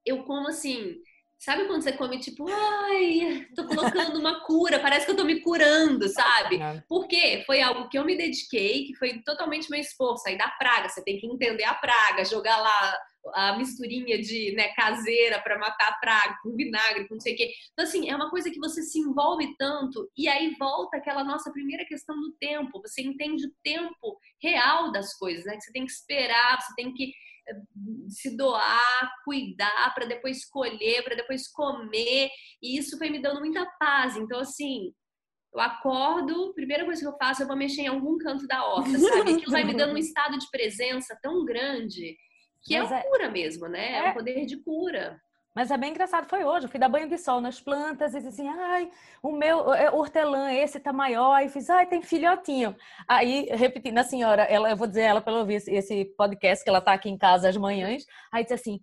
[0.05, 0.95] Eu como assim,
[1.39, 5.41] sabe quando você come tipo, ai, tô colocando uma cura, parece que eu tô me
[5.41, 6.57] curando, sabe?
[6.87, 7.43] Por quê?
[7.45, 11.03] Foi algo que eu me dediquei, que foi totalmente meu esforço, aí da praga, você
[11.03, 12.97] tem que entender a praga, jogar lá
[13.33, 17.37] a misturinha de né, caseira para matar a praga, com vinagre, com não sei o
[17.37, 17.53] quê.
[17.71, 21.51] Então, assim, é uma coisa que você se envolve tanto, e aí volta aquela nossa
[21.51, 22.81] primeira questão do tempo.
[22.81, 25.55] Você entende o tempo real das coisas, né?
[25.55, 27.13] Que você tem que esperar, você tem que
[27.47, 27.61] eh,
[28.09, 32.29] se doar, cuidar, para depois colher, para depois comer.
[32.61, 34.17] E isso foi me dando muita paz.
[34.17, 34.93] Então, assim,
[35.53, 38.97] eu acordo, primeira coisa que eu faço, eu vou mexer em algum canto da horta,
[38.97, 39.33] sabe?
[39.33, 42.17] Aquilo vai me dando um estado de presença tão grande
[42.63, 43.91] que Mas é é- cura mesmo, né?
[43.91, 44.09] É, É.
[44.09, 45.19] um poder de cura.
[45.55, 46.65] Mas é bem engraçado, foi hoje.
[46.65, 48.89] Eu fui dar banho de sol nas plantas e disse assim: ai,
[49.21, 51.33] o meu é, hortelã, esse tá maior.
[51.33, 52.75] Aí fiz, ai, tem filhotinho.
[53.07, 56.81] Aí, repetindo a senhora, ela, eu vou dizer ela pelo ouvir esse, podcast, que ela
[56.81, 58.03] tá aqui em casa às manhãs.
[58.31, 58.79] Aí disse assim: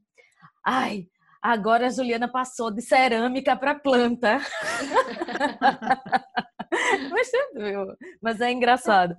[0.64, 1.08] ai,
[1.42, 4.38] agora a Juliana passou de cerâmica para planta.
[7.10, 7.30] mas,
[8.22, 9.16] mas é engraçado.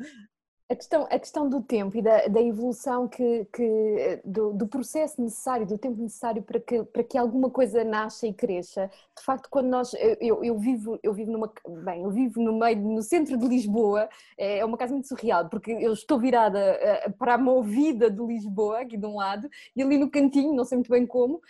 [0.71, 5.21] A questão, a questão do tempo e da, da evolução que, que do, do processo
[5.21, 8.89] necessário, do tempo necessário para que, para que alguma coisa nasça e cresça.
[9.13, 11.51] De facto, quando nós eu, eu, vivo eu vivo numa
[11.83, 14.07] bem eu vivo no meio no centro de Lisboa
[14.37, 18.79] é uma casa muito surreal porque eu estou virada eh, para a movida de Lisboa
[18.79, 21.41] aqui de um lado e ali no cantinho não sei muito bem como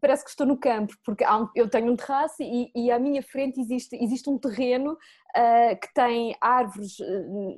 [0.00, 3.22] parece que estou no campo, porque um- eu tenho um terraço e, e à minha
[3.22, 4.96] frente existe, existe um terreno
[5.34, 7.04] ah, que tem árvores, ah,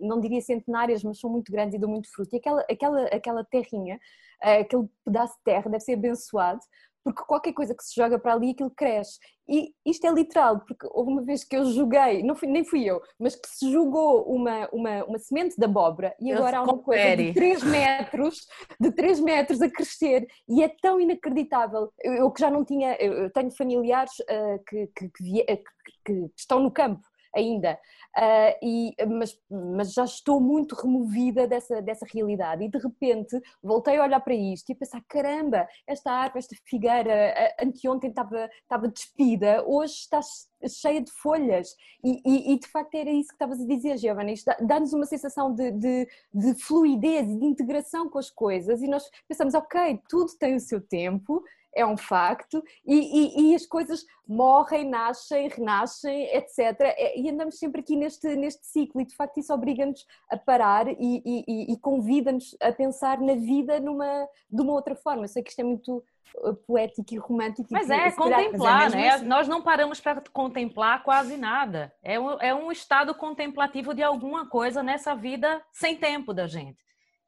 [0.00, 2.34] não diria centenárias, mas são muito grandes e dão muito fruto.
[2.34, 3.98] E aquela, aquela, aquela terrinha,
[4.42, 6.60] ah, aquele pedaço de terra deve ser abençoado,
[7.06, 9.20] porque qualquer coisa que se joga para ali, aquilo cresce.
[9.48, 12.84] E isto é literal, porque houve uma vez que eu joguei, não fui, nem fui
[12.84, 16.62] eu, mas que se jogou uma, uma, uma semente de abóbora e Eu agora há
[16.62, 18.48] uma coisa de 3 metros,
[18.80, 21.92] de 3 metros a crescer e é tão inacreditável.
[22.02, 25.62] Eu, eu que já não tinha, eu eu tenho familiares ah, que, que, ah, que-
[26.04, 27.78] que estão no campo ainda,
[28.16, 32.64] ah, e, mas, mas já estou muito removida dessa, dessa realidade.
[32.64, 36.56] E de repente voltei a olhar para isto e a pensar, caramba, esta árvore, esta
[36.64, 40.20] figueira, anteontem estava, estava despida, hoje está
[40.68, 41.74] cheia de folhas.
[42.02, 44.92] E, e- e, de facto era isso que estavas a dizer, Giovanna, isto dá- dá-nos
[44.92, 49.54] uma sensação de, de, de fluidez e de integração com as coisas e nós pensamos,
[49.54, 51.42] ok, tudo tem o seu tempo,
[51.76, 56.58] é um facto, e, e- e as coisas morrem, nascem, renascem, etc.
[56.80, 60.88] É- E andamos sempre aqui neste, neste ciclo, e de facto isso obriga-nos a parar
[60.88, 65.24] e, e- e- e convida-nos a pensar na vida numa, de uma outra forma.
[65.24, 66.02] Eu sei que isto é muito
[66.38, 67.68] uh, poético e romântico.
[67.70, 69.08] e Mas que, é contemplar, mesmo né?
[69.10, 69.24] assim.
[69.26, 71.92] Nós não paramos para contemplar quase nada.
[72.02, 76.78] É um, é um estado contemplativo de alguma coisa nessa vida sem tempo da gente.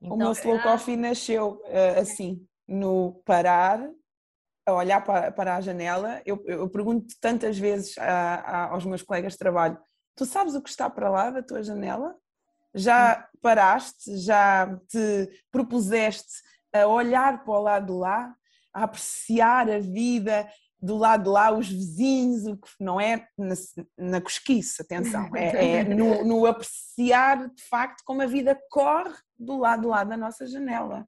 [0.00, 3.88] O Então, meu slow coffee nasceu eh, assim, no parar,
[4.68, 6.20] a olhar para, para a janela.
[6.24, 9.78] Eu, eu pergunto tantas vezes a- a- aos meus colegas de trabalho:
[10.16, 12.14] tu sabes o que está para lá da tua janela?
[12.74, 14.16] Já paraste?
[14.18, 18.34] Já te propuseste a olhar para o lado de lá,
[18.74, 20.48] a apreciar a vida
[20.80, 23.54] do lado de lá, os vizinhos, o que não é na,
[23.96, 29.58] na cosquice, atenção, é, é no, no apreciar de facto como a vida corre do
[29.58, 31.04] lado de lá da nossa janela,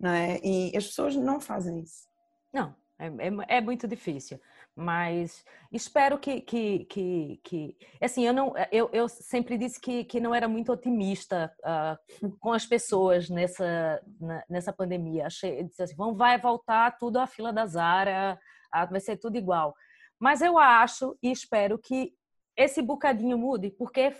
[0.00, 0.40] não é?
[0.42, 2.08] E as pessoas não fazem isso.
[2.52, 4.40] Não, é, é- é muito difícil.
[4.76, 10.20] Mas espero que, que, que, que- assim, eu não, eu, eu sempre disse que, que
[10.20, 11.98] não era muito otimista ah,
[12.40, 15.26] com as pessoas nessa, na- nessa pandemia.
[15.26, 18.38] Achei, disse assim, vão, vai voltar tudo à fila da Zara,
[18.72, 19.74] ah, vai ser tudo igual.
[20.18, 22.12] Mas eu acho e espero que
[22.56, 24.12] esse bocadinho mude, porque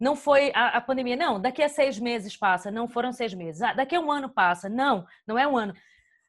[0.00, 3.62] não foi a, a pandemia, não, daqui a seis meses passa, não foram seis meses,
[3.62, 5.74] ah, daqui a um ano passa, não, não é um ano.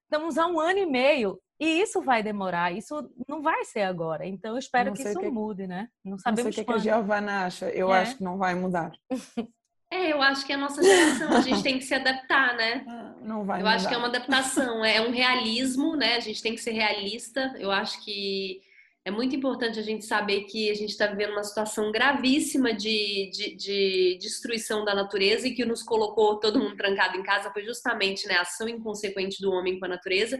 [0.03, 4.25] Estamos há um ano e meio e isso vai demorar, isso não vai ser agora.
[4.25, 5.87] Então eu espero que isso que mude, né?
[6.03, 6.77] Não Não sei o sabemos que que a.
[6.77, 8.01] Giovana acha, eu É.
[8.01, 8.91] acho que não vai mudar.
[9.91, 12.83] É, eu acho que é a nossa geração, a gente tem que se adaptar, né?
[13.21, 13.75] Não vai Eu mudar.
[13.75, 16.15] acho que é uma adaptação, é um realismo, né?
[16.15, 17.53] A gente tem que ser realista.
[17.57, 18.61] Eu acho que
[19.07, 23.29] É muito importante a gente saber que a gente está vivendo uma situação gravíssima de,
[23.31, 27.63] de, de, destruição da natureza e que nos colocou todo mundo trancado em casa foi
[27.63, 30.39] justamente né, a ação inconsequente do homem com a natureza.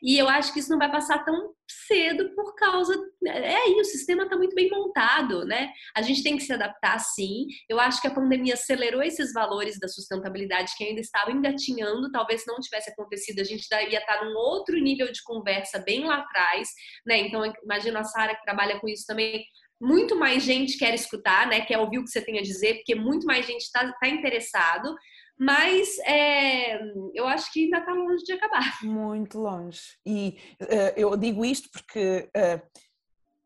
[0.00, 2.94] E eu acho que isso não vai passar tão cedo por causa.
[3.26, 5.70] É aí, o sistema está muito bem montado, né?
[5.96, 7.46] A gente tem que se adaptar sim.
[7.68, 12.10] Eu acho que a pandemia acelerou esses valores da sustentabilidade que ainda estavam engatinhando.
[12.10, 16.18] Talvez não tivesse acontecido, a gente ia estar num outro nível de conversa bem lá
[16.18, 16.68] atrás,
[17.06, 17.18] né?
[17.18, 19.44] Então, imagina a Sara que trabalha com isso também.
[19.80, 21.60] Muito mais gente quer escutar, né?
[21.62, 24.94] Quer ouvir o que você tem a dizer, porque muito mais gente está tá interessado
[25.38, 26.80] mas é,
[27.12, 28.78] eu acho que ainda está longe de acabar.
[28.82, 29.80] Muito longe.
[30.06, 32.62] E uh, eu digo isto porque, uh,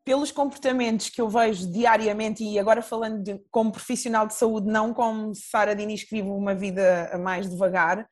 [0.05, 4.93] pelos comportamentos que eu vejo diariamente, e agora falando de, como profissional de saúde, não
[4.93, 8.07] como Sara Diniz que vive uma vida mais devagar,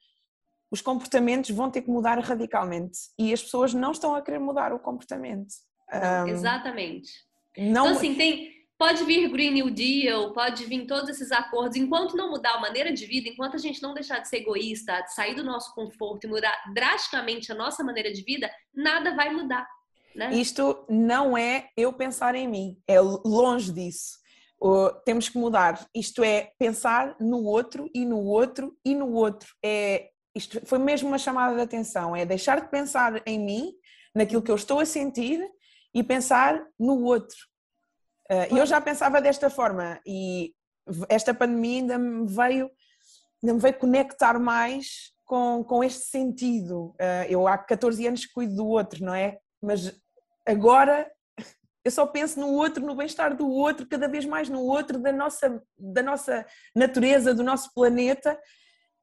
[0.71, 4.73] os comportamentos vão ter que mudar radicalmente e as pessoas não estão a querer mudar
[4.73, 5.53] o comportamento.
[5.93, 7.09] Um, Exatamente.
[7.57, 7.65] Não...
[7.65, 11.75] Então, assim, tem, Pode vir Green New Deal, pode vir todos esses acordos.
[11.75, 15.01] Enquanto não mudar a maneira de vida, enquanto a gente não deixar de ser egoísta,
[15.01, 19.33] de sair do nosso conforto e mudar drasticamente a nossa maneira de vida, nada vai
[19.33, 19.67] mudar.
[20.15, 20.31] Né?
[20.33, 24.19] Isto não é eu pensar em mim, é longe disso.
[25.05, 25.87] Temos que mudar.
[25.93, 29.55] Isto é pensar no outro e no outro e no outro.
[29.63, 32.15] É, isto foi mesmo uma chamada de atenção.
[32.15, 33.73] É deixar de pensar em mim,
[34.13, 35.39] naquilo que eu estou a sentir
[35.93, 37.37] e pensar no outro.
[38.29, 40.53] Uh, eu já pensava desta forma e
[41.09, 42.69] esta pandemia ainda me veio,
[43.41, 46.95] ainda me veio conectar mais com, com este sentido.
[46.99, 49.37] Uh, eu há 14 anos cuido do outro, não é?
[49.61, 49.93] Mas
[50.45, 51.09] agora
[51.83, 55.11] eu só penso no outro, no bem-estar do outro, cada vez mais no outro, da
[55.11, 58.37] nossa, da nossa natureza, do nosso planeta.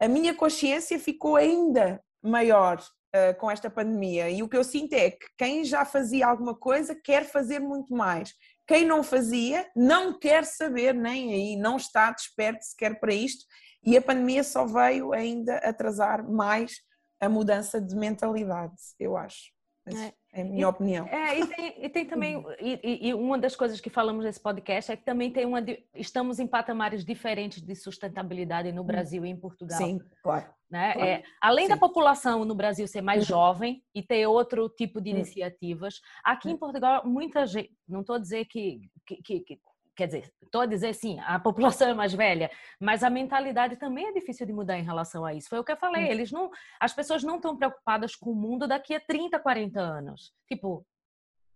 [0.00, 4.94] A minha consciência ficou ainda maior uh, com esta pandemia e o que eu sinto
[4.94, 8.34] é que quem já fazia alguma coisa quer fazer muito mais
[8.66, 13.44] quem não fazia não quer saber nem aí, não está desperto sequer para isto
[13.84, 16.76] e a pandemia só veio ainda atrasar mais
[17.20, 19.53] a mudança de mentalidade, eu acho.
[19.86, 20.12] É.
[20.34, 21.06] É a minha e, opinião.
[21.06, 22.50] É, e tem, e tem também, uhum.
[22.60, 26.40] e, e, uma das coisas que falamos nesse podcast é que também tem uma, estamos
[26.40, 28.84] em patamares diferentes de sustentabilidade no hum.
[28.84, 29.78] Brasil e em Portugal.
[29.78, 30.46] Sim, claro.
[30.68, 30.92] Né?
[30.92, 31.08] claro.
[31.08, 31.70] É, além Sim.
[31.70, 33.28] da população no Brasil ser mais uhum.
[33.28, 35.18] jovem e ter outro tipo de hum.
[35.18, 36.58] iniciativas, aqui em hum.
[36.58, 39.60] Portugal, muita gente, não estou a dizer que, que, que
[39.94, 44.06] quer dizer, estou a dizer sim, a população é mais velha, mas a mentalidade também
[44.06, 45.48] é difícil de mudar em relação a isso.
[45.48, 48.66] Foi o que eu falei, eles não, as pessoas não estão preocupadas com o mundo
[48.66, 50.32] daqui a 30, 40 anos.
[50.48, 50.84] Tipo,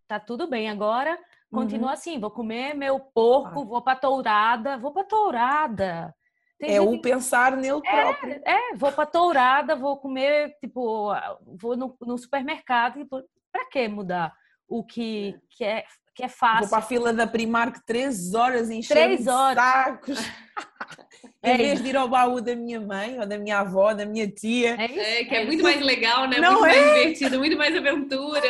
[0.07, 1.19] tá tudo bem agora,
[1.51, 1.93] continua uhum.
[1.93, 6.15] assim, vou comer meu porco, vou para tourada, vou para tourada.
[6.59, 8.43] Tem é o pensar nele é, próprio.
[8.45, 11.13] É, vou para tourada, vou comer, tipo,
[11.47, 13.23] vou no, no supermercado, tipo,
[13.53, 14.35] para que mudar
[14.67, 15.41] o que, é.
[15.51, 15.85] que é
[16.19, 16.63] que é fácil.
[16.63, 19.63] Vou para a fila da Primark três horas encher três horas.
[19.63, 20.19] sacos.
[21.45, 24.05] em é vez de ir ao baú da minha mãe, ou da minha avó, da
[24.05, 24.75] minha tia.
[24.81, 26.41] É, isso, é que é, é muito mais legal, né?
[26.41, 26.75] Não muito é?
[26.75, 28.49] mais divertido, muito mais aventura.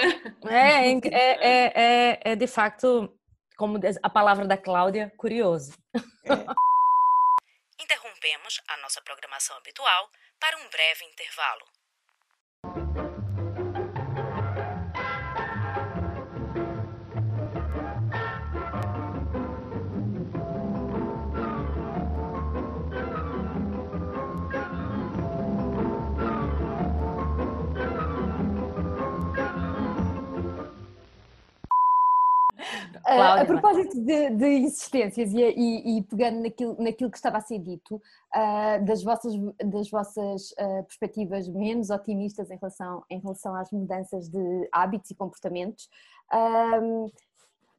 [0.48, 3.12] É, é, é, é, é de facto,
[3.58, 5.74] como a palavra da Cláudia, curioso.
[7.78, 10.08] Interrompemos a nossa programação habitual
[10.40, 11.77] para um breve intervalo.
[33.14, 37.40] Cláudia, a propósito de, de insistências e, e, e, pegando naquilo, naquilo que estava a
[37.40, 39.32] ser dito, uh, das vossas,
[39.64, 45.14] das vossas uh, perspectivas menos otimistas em relação, em relação às mudanças de hábitos e
[45.14, 45.88] comportamentos,
[46.32, 47.10] uh,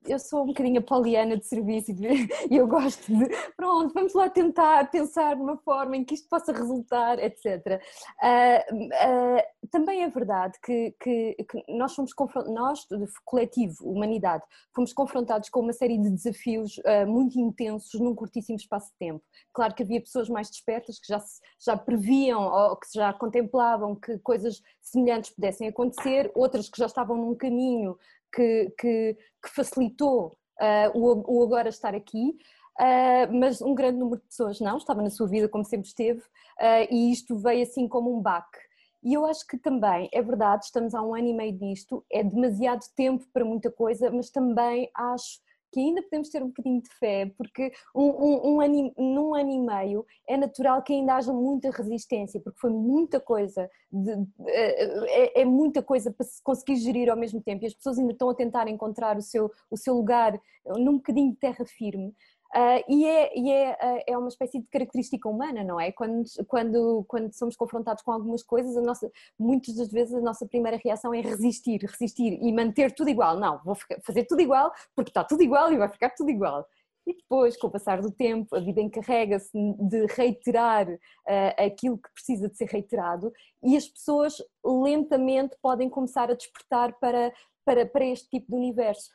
[0.08, 1.98] eu sou um bocadinho a poliana de serviço e
[2.56, 7.20] eu gosto de, pronto, vamos lá tentar pensar numa forma em que isto possa resultar,
[7.20, 7.82] etc.
[8.22, 12.12] Uh, uh, também é verdade que, que, que nós fomos
[12.48, 12.88] nós,
[13.26, 18.92] coletivo, humanidade, fomos confrontados com uma série de desafios uh, muito intensos num curtíssimo espaço
[18.92, 19.24] de tempo.
[19.54, 21.22] Claro que havia pessoas mais despertas que já,
[21.60, 27.18] já previam ou que já contemplavam que coisas semelhantes pudessem acontecer, outras que já estavam
[27.18, 27.98] num caminho
[28.34, 32.38] que, que, que facilitou uh, o, o, agora estar aqui,
[32.80, 36.20] uh, mas um grande número de pessoas não, estava na sua vida como sempre esteve,
[36.20, 38.60] uh, e isto veio assim como um baque.
[39.02, 42.24] E eu acho que também, é verdade, estamos há um ano e meio disto, é
[42.24, 45.40] demasiado tempo para muita coisa, mas também acho
[45.72, 49.60] que ainda podemos ter um bocadinho de fé, porque um, um, um num ano e
[49.60, 54.12] meio é natural que ainda haja muita resistência, porque foi muita coisa, de,
[54.48, 58.14] é, é, muita coisa para se conseguir gerir ao mesmo tempo e as pessoas ainda
[58.14, 62.14] estão a tentar encontrar o seu, o seu lugar num bocadinho de terra firme.
[62.56, 65.92] Uh, e é, e é, uh, é uma espécie de característica humana, não é?
[65.92, 70.48] Quando, quando, quando somos confrontados com algumas coisas, a nossa, muitas das vezes a nossa
[70.48, 73.40] primeira reação é resistir, resistir e manter tudo igual.
[73.40, 76.66] Não, vou fazer tudo igual porque está tudo igual e vai ficar tudo igual.
[77.06, 82.12] E depois, com o passar do tempo, a vida encarrega-se de reiterar uh, aquilo que
[82.14, 83.32] precisa de ser reiterado
[83.64, 87.34] e as pessoas lentamente podem começar a despertar para,
[87.66, 89.10] para, para este tipo de universo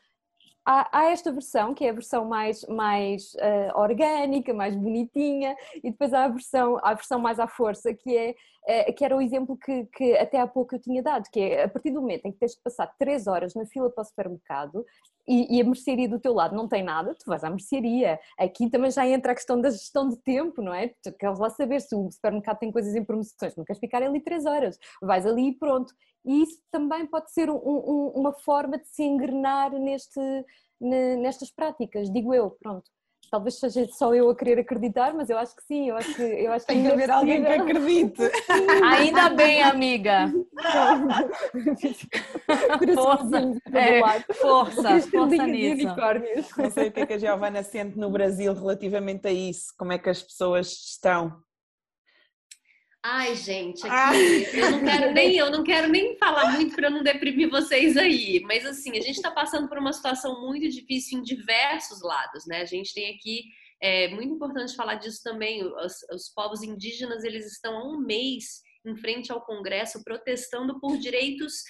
[0.65, 5.91] há, há, esta versão, que é a versão mais, mais uh, orgânica, mais bonitinha, e
[5.91, 8.35] depois há a versão, há a versão mais à força, que, é,
[8.89, 11.65] uh, que era o exemplo que, que até há pouco eu tinha dado, que é
[11.65, 14.05] a partir do momento em que tens que passar 3 horas na fila para o
[14.05, 14.85] supermercado
[15.27, 18.21] e, e, a mercearia do teu lado não tem nada, tu vais à mercearia.
[18.39, 20.89] Aqui também já entra a questão da gestão de tempo, não é?
[21.03, 24.21] Tu queres lá saber se o supermercado tem coisas em promoções, não queres ficar ali
[24.21, 25.95] 3 horas, vais ali e pronto.
[26.25, 30.21] E isso também pode ser um, um, uma forma de se engrenar neste,
[30.81, 32.91] nestas práticas, digo eu, pronto.
[33.31, 36.23] Talvez seja só eu a querer acreditar, mas eu acho que sim, eu acho que,
[36.23, 38.23] eu acho Tem que haver alguém que acredite.
[38.85, 40.33] Ainda bem, amiga.
[42.95, 43.39] força,
[43.73, 44.01] é,
[44.35, 45.87] força, força nisso.
[46.57, 49.93] Não sei o que é que a Giovana sente no Brasil relativamente a isso, como
[49.93, 51.43] é que as pessoas estão.
[53.07, 54.57] Ai, gente, aqui ah.
[54.57, 58.41] eu não quero nem eu não quero nem falar muito para não deprimir vocês aí,
[58.47, 62.63] mas assim a gente está passando por uma situação muito difícil em diversos lados, né?
[62.63, 63.43] A gente tem aqui
[63.83, 65.63] é muito importante falar disso também.
[65.63, 70.97] Os, os povos indígenas eles estão há um mês em frente ao Congresso protestando por
[70.97, 71.63] direitos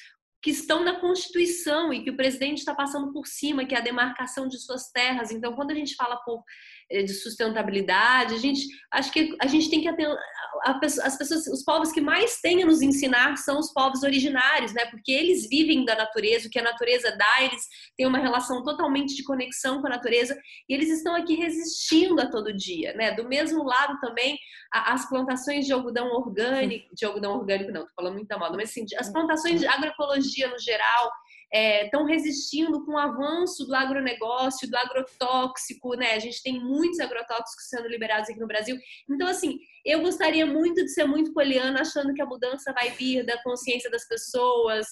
[0.45, 3.80] que estão na Constituição e que o presidente está passando por cima, que é a
[3.80, 5.30] demarcação de suas terras.
[5.30, 6.45] Então, quando a gente fala por
[6.91, 8.35] de sustentabilidade.
[8.35, 10.16] A gente acho que a gente tem que atender
[10.62, 14.87] as pessoas, os povos que mais têm a nos ensinar são os povos originários, né?
[14.87, 17.62] Porque eles vivem da natureza, o que a natureza dá, eles
[17.97, 22.30] têm uma relação totalmente de conexão com a natureza e eles estão aqui resistindo a
[22.30, 23.12] todo dia, né?
[23.12, 24.39] Do mesmo lado também
[24.72, 28.85] as plantações de algodão orgânico, de algodão orgânico não, tô falando muito moda, mas assim,
[28.99, 31.12] as plantações de agroecologia no geral,
[31.55, 36.14] estão é, resistindo com o avanço do agronegócio, do agrotóxico, né?
[36.14, 38.76] A gente tem muitos agrotóxicos sendo liberados aqui no Brasil.
[39.09, 43.24] Então, assim, eu gostaria muito de ser muito poliana, achando que a mudança vai vir
[43.24, 44.86] da consciência das pessoas,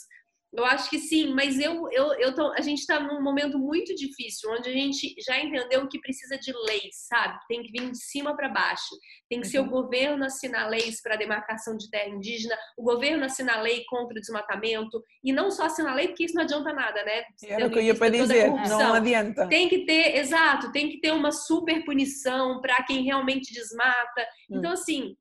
[0.52, 3.94] eu acho que sim, mas eu, eu, eu tô, a gente está num momento muito
[3.94, 7.38] difícil, onde a gente já entendeu que precisa de leis, sabe?
[7.48, 8.94] Tem que vir de cima para baixo.
[9.30, 9.50] Tem que uhum.
[9.50, 9.70] ser o uhum.
[9.70, 15.02] governo assinar leis para demarcação de terra indígena, o governo assinar lei contra o desmatamento,
[15.24, 17.22] e não só assinar lei, porque isso não adianta nada, né?
[17.44, 19.48] Era o que eu ia para dizer, não adianta.
[19.48, 24.22] Tem que ter, exato, tem que ter uma super punição para quem realmente desmata.
[24.50, 24.58] Hum.
[24.58, 25.16] Então, assim,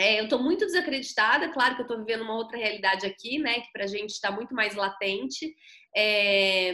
[0.00, 3.60] é, eu estou muito desacreditada, claro que eu estou vivendo uma outra realidade aqui, né,
[3.60, 5.54] que para a gente está muito mais latente,
[5.94, 6.72] é,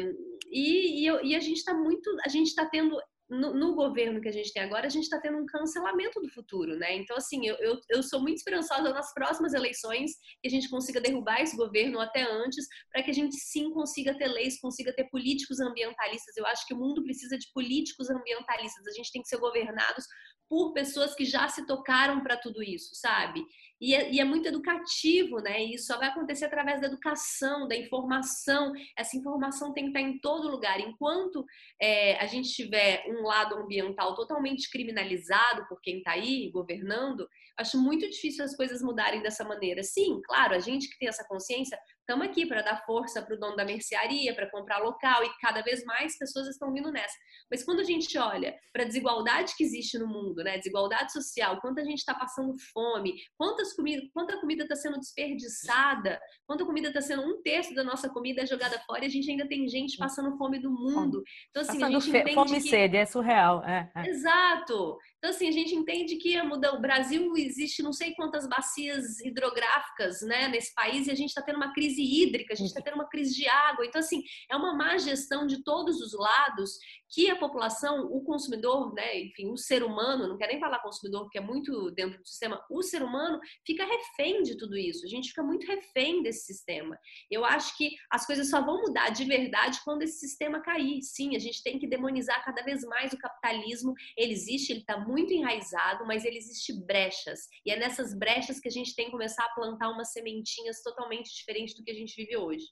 [0.50, 2.96] e, e, e, a gente está muito, a gente está tendo
[3.28, 6.28] no, no, governo que a gente tem agora, a gente está tendo um cancelamento do
[6.30, 6.94] futuro, né?
[6.94, 11.00] Então, assim, eu, eu, eu, sou muito esperançosa nas próximas eleições que a gente consiga
[11.00, 15.08] derrubar esse governo até antes, para que a gente sim consiga ter leis, consiga ter
[15.10, 16.36] políticos ambientalistas.
[16.36, 18.86] Eu acho que o mundo precisa de políticos ambientalistas.
[18.86, 20.04] A gente tem que ser governados
[20.48, 23.44] por pessoas que já se tocaram para tudo isso, sabe?
[23.80, 25.62] E é, e é, muito educativo, né?
[25.62, 28.72] E isso só vai acontecer através da educação, da informação.
[28.96, 30.80] Essa informação tem que estar em todo lugar.
[30.80, 31.44] Enquanto
[31.80, 37.28] é, a gente tiver um lado ambiental totalmente criminalizado por quem está aí governando,
[37.58, 39.82] acho muito difícil as coisas mudarem dessa maneira.
[39.82, 43.38] Sim, claro, a gente que tem essa consciência estamos aqui para dar força para o
[43.38, 47.16] dono da mercearia, para comprar local e cada vez mais pessoas estão vindo nessa.
[47.50, 51.60] Mas quando a gente olha para a desigualdade que existe no mundo, né, desigualdade social,
[51.60, 57.00] quanta gente está passando fome, quantas comida, quanta comida está sendo desperdiçada, quanta comida está
[57.00, 59.98] sendo um terço da nossa comida é jogada fora e a gente ainda tem gente
[59.98, 61.24] passando fome do mundo.
[61.50, 62.56] Então assim passando a gente entende fome que...
[62.58, 63.64] e sede é surreal.
[63.64, 64.08] É, é.
[64.08, 64.96] Exato.
[65.18, 70.48] Então, assim, a gente entende que o Brasil existe não sei quantas bacias hidrográficas né,
[70.48, 73.08] nesse país e a gente está tendo uma crise hídrica, a gente está tendo uma
[73.08, 73.86] crise de água.
[73.86, 76.72] Então, assim, é uma má gestão de todos os lados
[77.08, 81.22] que a população, o consumidor, né, enfim, o ser humano, não quero nem falar consumidor,
[81.22, 85.08] porque é muito dentro do sistema, o ser humano fica refém de tudo isso, a
[85.08, 86.98] gente fica muito refém desse sistema.
[87.30, 91.00] Eu acho que as coisas só vão mudar de verdade quando esse sistema cair.
[91.02, 94.98] Sim, a gente tem que demonizar cada vez mais o capitalismo, ele existe, ele está
[94.98, 99.12] muito enraizado, mas ele existe brechas, e é nessas brechas que a gente tem que
[99.12, 102.66] começar a plantar umas sementinhas totalmente diferentes do que a gente vive hoje.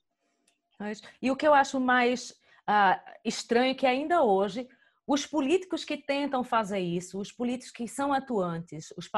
[1.21, 2.33] E o que eu acho mais
[2.67, 4.67] ah, estranho que ainda hoje
[5.07, 9.09] os políticos que tentam fazer isso, os políticos que são atuantes, os,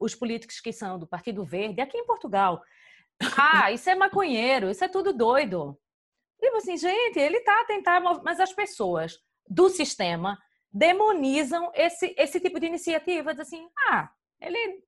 [0.00, 2.62] os políticos que são do Partido Verde, aqui em Portugal,
[3.38, 5.78] ah, isso é maconheiro, isso é tudo doido.
[6.40, 10.38] Tipo assim, gente, ele está a tentar, mas as pessoas do sistema
[10.72, 14.84] demonizam esse, esse tipo de iniciativa, dizem assim, ah, ele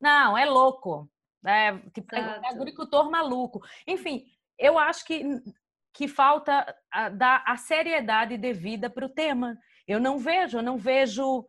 [0.00, 1.10] não, é louco,
[1.44, 3.60] é, tipo, é agricultor maluco.
[3.86, 4.24] Enfim,
[4.58, 5.22] eu acho que,
[5.92, 9.58] que falta a, dar a seriedade devida para o tema.
[9.86, 11.46] Eu não vejo, eu não vejo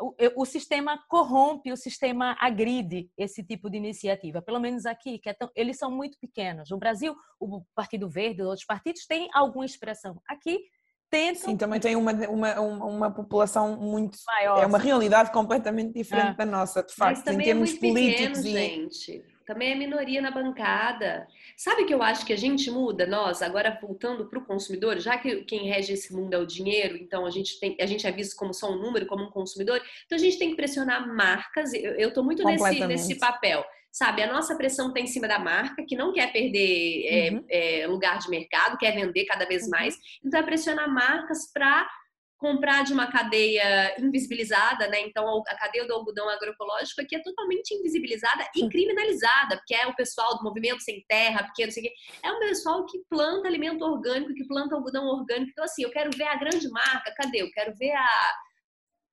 [0.00, 4.42] o, o, sistema corrompe, o sistema agride esse tipo de iniciativa.
[4.42, 6.70] Pelo menos aqui, que é tão, eles são muito pequenos.
[6.70, 10.20] No Brasil, o Partido Verde, outros partidos têm alguma expressão.
[10.28, 10.58] Aqui
[11.10, 11.50] tentam.
[11.50, 14.18] Sim, também tem uma, uma, uma, população muito.
[14.26, 14.62] Maior.
[14.62, 16.34] É uma realidade completamente diferente é.
[16.34, 18.42] da nossa, de facto, em termos é políticos.
[18.42, 18.90] Pequeno, e...
[18.90, 19.33] gente.
[19.46, 21.26] Também é minoria na bancada.
[21.56, 25.18] Sabe que eu acho que a gente muda, nós, agora voltando para o consumidor, já
[25.18, 28.12] que quem rege esse mundo é o dinheiro, então a gente, tem, a gente é
[28.12, 31.72] visto como só um número, como um consumidor, então a gente tem que pressionar marcas.
[31.74, 33.64] Eu estou muito nesse, nesse papel
[33.94, 34.24] sabe?
[34.24, 37.44] A nossa pressão está em cima da marca, que não quer perder é, uhum.
[37.48, 39.70] é, lugar de mercado, quer vender cada vez uhum.
[39.70, 39.96] mais.
[40.24, 41.88] Então, é pressionar marcas para
[42.44, 45.00] comprar de uma cadeia invisibilizada, né?
[45.00, 49.96] Então, a cadeia do algodão agroecológico aqui é totalmente invisibilizada e criminalizada, porque é o
[49.96, 51.94] pessoal do movimento sem terra, porque não sei o quê.
[52.22, 55.50] É o pessoal que planta alimento orgânico, que planta algodão orgânico.
[55.52, 57.40] Então, assim, eu quero ver a grande marca, cadê?
[57.40, 58.34] Eu quero ver a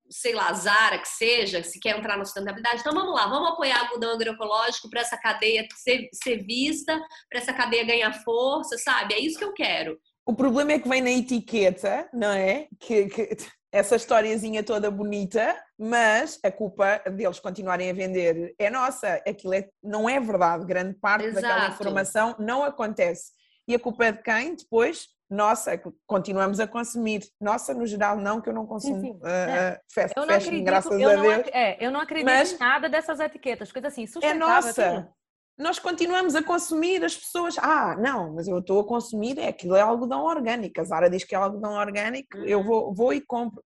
[0.09, 2.81] sei lá, Zara, que seja, se quer entrar na sustentabilidade.
[2.81, 7.39] Então vamos lá, vamos apoiar o algodão agroecológico para essa cadeia ser, ser vista, para
[7.39, 9.13] essa cadeia ganhar força, sabe?
[9.13, 9.97] É isso que eu quero.
[10.25, 12.67] O problema é que vem na etiqueta, não é?
[12.79, 13.37] Que, que
[13.71, 19.15] essa historiazinha toda bonita, mas a culpa deles continuarem a vender é nossa.
[19.27, 20.65] Aquilo é, não é verdade.
[20.65, 21.41] Grande parte Exato.
[21.41, 23.31] daquela informação não acontece.
[23.67, 24.55] E a culpa é de quem?
[24.55, 27.21] Depois nossa, é continuamos a consumir.
[27.39, 29.19] Nossa, no geral, não, que eu não consumo sim, sim.
[29.19, 29.81] Uh, é.
[29.89, 31.47] fast eu fashion, graças eu a Deus.
[31.53, 35.09] é, eu não acredito Mas em nada dessas etiquetas, coisa assim, É nossa.
[35.57, 37.57] Nós continuamos a consumir as pessoas.
[37.59, 40.81] Ah, não, mas eu estou a consumir, é aquilo é algodão orgânico.
[40.81, 42.45] A Zara diz que é algodão orgânico, uhum.
[42.45, 43.63] eu vou, vou e compro.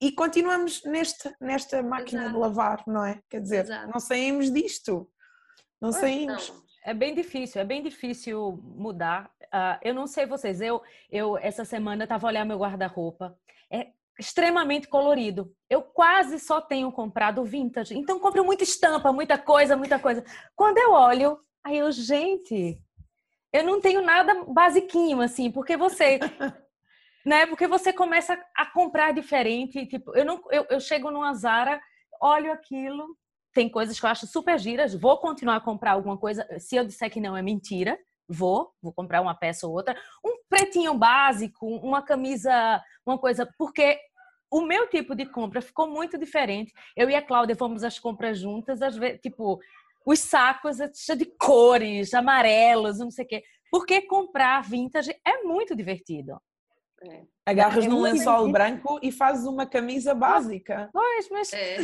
[0.00, 2.34] E continuamos neste, nesta máquina Exato.
[2.34, 3.20] de lavar, não é?
[3.28, 3.90] Quer dizer, Exato.
[3.92, 5.10] não saímos disto.
[5.80, 6.50] Não saímos.
[6.50, 6.68] Não.
[6.84, 9.30] É bem difícil, é bem difícil mudar.
[9.46, 10.80] Uh, eu não sei vocês, eu,
[11.10, 13.36] eu essa semana estava olhando meu guarda-roupa.
[13.70, 15.52] É extremamente colorido.
[15.70, 17.96] Eu quase só tenho comprado vintage.
[17.96, 20.24] Então compro muita estampa, muita coisa, muita coisa.
[20.56, 22.80] Quando eu olho, aí eu, gente,
[23.52, 26.18] eu não tenho nada basiquinho assim, porque você
[27.24, 27.46] né?
[27.46, 31.80] Porque você começa a comprar diferente, tipo, eu não eu, eu chego numa Zara,
[32.20, 33.16] olho aquilo,
[33.52, 36.46] tem coisas que eu acho super giras, vou continuar a comprar alguma coisa.
[36.58, 37.98] Se eu disser que não é mentira,
[38.28, 39.96] vou, vou comprar uma peça ou outra.
[40.24, 43.98] Um pretinho básico, uma camisa, uma coisa, porque
[44.50, 46.72] o meu tipo de compra ficou muito diferente.
[46.96, 49.58] Eu e a Cláudia fomos às compras juntas, às vezes, tipo,
[50.04, 53.42] os sacos cheios de cores, amarelos, não sei o quê.
[53.70, 56.40] Porque comprar vintage é muito divertido.
[57.02, 57.22] É.
[57.46, 60.90] Agarras é num lençol branco e fazes uma camisa básica.
[60.92, 61.76] Pois, mas é,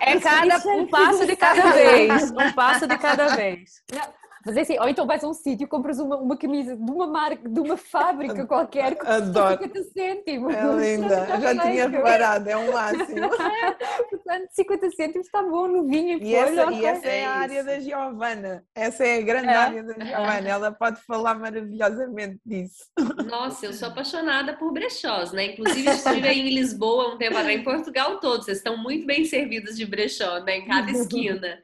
[0.00, 2.30] é cada um passo de cada vez.
[2.30, 3.82] Um passo de cada vez.
[3.92, 4.00] Não,
[4.44, 6.90] mas é assim, ou então vais a um sítio e compras uma, uma camisa de
[6.90, 9.62] uma marca, de uma fábrica qualquer com Adoro.
[9.62, 10.54] 50 cêntimos.
[10.54, 13.28] É linda, já tinha reparado, é um máximo.
[14.10, 17.32] Portanto, 50 cêntimos está bom no vinho e, e essa, e essa é, é a
[17.32, 18.64] área da Giovana.
[18.74, 19.54] Essa é a grande é.
[19.54, 20.48] área da Giovana.
[20.48, 22.84] Ela pode falar maravilhosamente disso.
[23.26, 25.52] Nossa, eu sou apaixonada por brechós, né?
[25.52, 28.42] Inclusive, estive em Lisboa um tempo atrás, em Portugal todo.
[28.42, 30.58] Vocês estão muito bem servidos de brechó, né?
[30.58, 31.58] Em cada esquina.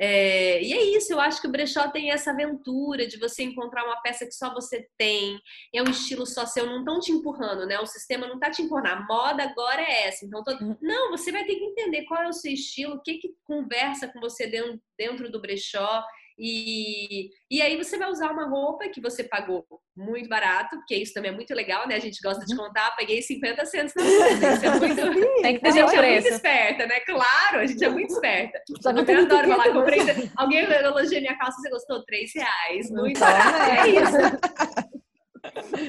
[0.00, 3.84] É, e é isso, eu acho que o brechó tem essa aventura de você encontrar
[3.84, 5.38] uma peça que só você tem,
[5.74, 7.78] é um estilo só seu, não estão te empurrando, né?
[7.78, 10.24] O sistema não está te empurrando, a moda agora é essa.
[10.24, 10.62] Então, todo...
[10.64, 10.76] Uhum.
[10.80, 14.08] não, você vai ter que entender qual é o seu estilo, o que, que conversa
[14.08, 16.02] com você dentro, dentro do brechó.
[16.38, 19.64] E, e aí você vai usar uma roupa que você pagou
[19.96, 21.94] muito barato, porque isso também é muito legal, né?
[21.94, 22.66] A gente gosta de uhum.
[22.66, 25.02] contar, paguei 50 centos na Isso é muito...
[25.42, 27.00] Tem que ter a gente é muito esperta, né?
[27.00, 28.62] Claro, a gente é muito esperta.
[28.68, 30.00] Eu adoro falar, comprei...
[30.36, 32.04] Alguém elogia minha calça, você gostou?
[32.04, 32.90] Três reais.
[32.90, 33.56] Muito barato.
[33.56, 34.16] É isso.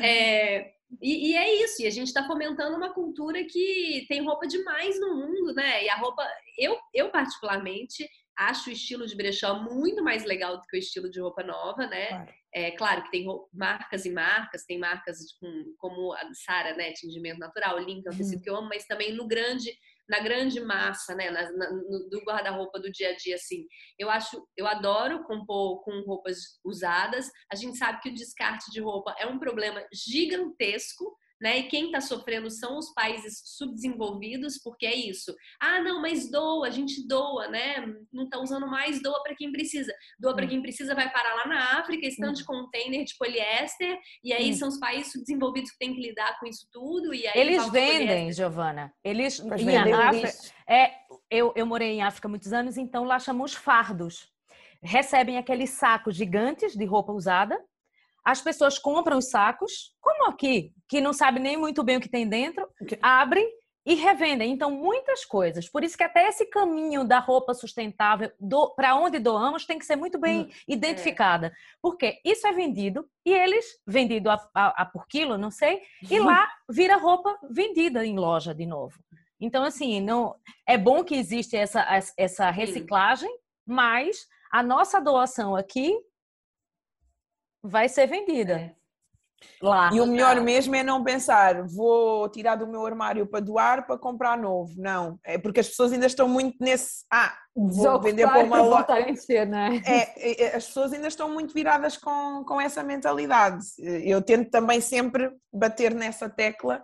[0.02, 4.48] É, e, e, é isso, e a gente está fomentando uma cultura que tem roupa
[4.48, 5.84] demais no mundo, né?
[5.84, 6.24] E a roupa,
[6.58, 8.08] eu, eu particularmente,
[8.38, 11.88] acho o estilo de brechó muito mais legal do que o estilo de roupa nova,
[11.88, 12.08] né?
[12.08, 12.34] Claro.
[12.56, 16.92] É claro que tem marcas e marcas, tem marcas com, como a Sara, né?
[16.94, 18.18] Tingimento natural, Lincoln, uhum.
[18.18, 19.72] tecido que eu amo, mas também no grande,
[20.08, 21.32] na grande massa, né?
[21.32, 23.66] Na, na, no, do guarda-roupa do dia a dia, assim.
[23.98, 27.32] Eu acho, eu adoro compor com roupas usadas.
[27.52, 31.60] A gente sabe que o descarte de roupa é um problema gigantesco né?
[31.60, 35.36] E quem está sofrendo são os países subdesenvolvidos, porque é isso.
[35.60, 37.86] Ah, não, mas doa, a gente doa, né?
[38.14, 39.94] Não está usando mais, doa para quem precisa.
[40.18, 44.32] Doa para quem precisa vai parar lá na África, estando de container de poliéster, e
[44.32, 47.14] aí são os países subdesenvolvidos que têm que lidar com isso tudo.
[47.14, 48.32] E aí Eles vendem.
[48.32, 48.94] Giovana.
[49.04, 50.32] Eles em vendem África-
[50.66, 50.92] é,
[51.30, 54.32] eu, eu morei em África há muitos anos, então lá chamamos fardos.
[54.82, 57.60] Recebem aqueles sacos gigantes de roupa usada.
[58.26, 62.10] As pessoas compram os sacos, como aqui, que não sabe nem muito bem o que
[62.10, 62.98] tem dentro, Ok.
[63.02, 63.48] abrem
[63.86, 64.50] e revendem.
[64.54, 65.68] Então, muitas coisas.
[65.70, 68.32] Por isso que até esse caminho da roupa sustentável,
[68.78, 71.52] para onde doamos, tem que ser muito bem identificada.
[71.82, 76.18] Porque isso é vendido e eles, vendido a, a- a por quilo, não sei, e
[76.18, 78.98] lá vira roupa vendida em loja de novo.
[79.38, 80.34] Então, assim, não
[80.66, 81.86] é bom que existe essa,
[82.18, 83.30] essa reciclagem,
[83.68, 85.94] mas a nossa doação aqui
[87.64, 88.76] vai ser vendida
[89.62, 89.90] lá.
[89.94, 93.98] E o melhor mesmo é não pensar, vou tirar do meu armário para doar para
[93.98, 94.74] comprar novo.
[94.78, 97.06] Não, é porque as pessoas ainda estão muito nesse.
[97.12, 99.46] Ah, vou vender para uma loja.
[99.48, 99.82] não é?
[99.86, 103.64] É, é, as pessoas ainda estão muito viradas com, com essa mentalidade.
[103.80, 106.84] Eu tento também sempre bater nessa tecla,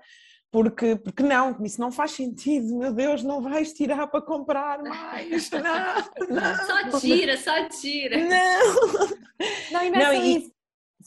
[0.51, 5.49] porque, porque não, isso não faz sentido, meu Deus, não vais tirar para comprar mais.
[5.51, 8.17] Não, não, Só tira, só tira.
[8.17, 8.84] não.
[9.71, 10.59] Não, e não é e-.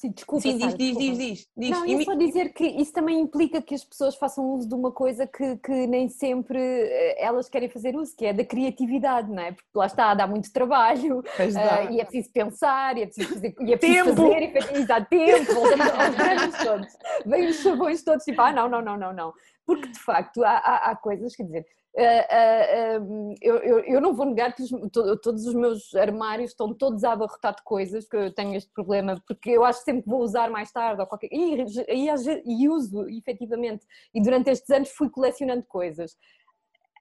[0.03, 1.49] Sim, desculpa, Sim, diz, diz, diz, diz.
[1.57, 1.71] diz.
[1.71, 4.75] Não, E me- só dizer que isso também implica que as pessoas façam uso de
[4.75, 9.31] uma coisa que, que nem sempre eh, elas querem fazer uso, que é da criatividade,
[9.31, 9.53] não é?
[9.53, 13.55] Porque lá está, dá muito trabalho eh, e é preciso pensar, e é preciso fazer,
[13.61, 14.23] e é preciso Tempo.
[14.23, 16.89] fazer, e dá tempo, voltamos aos todos,
[17.25, 19.33] vêm os chavões todos, tipo, ah, não, não, não, não, não.
[19.65, 21.65] Porque de facto há, há- há coisas, quer dizer,
[21.95, 26.51] eh, eh, hum, eu, eu, não vou negar que os- to- todos os meus armários
[26.51, 29.85] estão todos a abarrotar de coisas, que eu tenho este problema, porque eu acho que
[29.87, 33.85] sempre que vou usar mais tarde ou qualquer e, e, e uso efetivamente,
[34.15, 36.17] e durante estes anos fui colecionando coisas.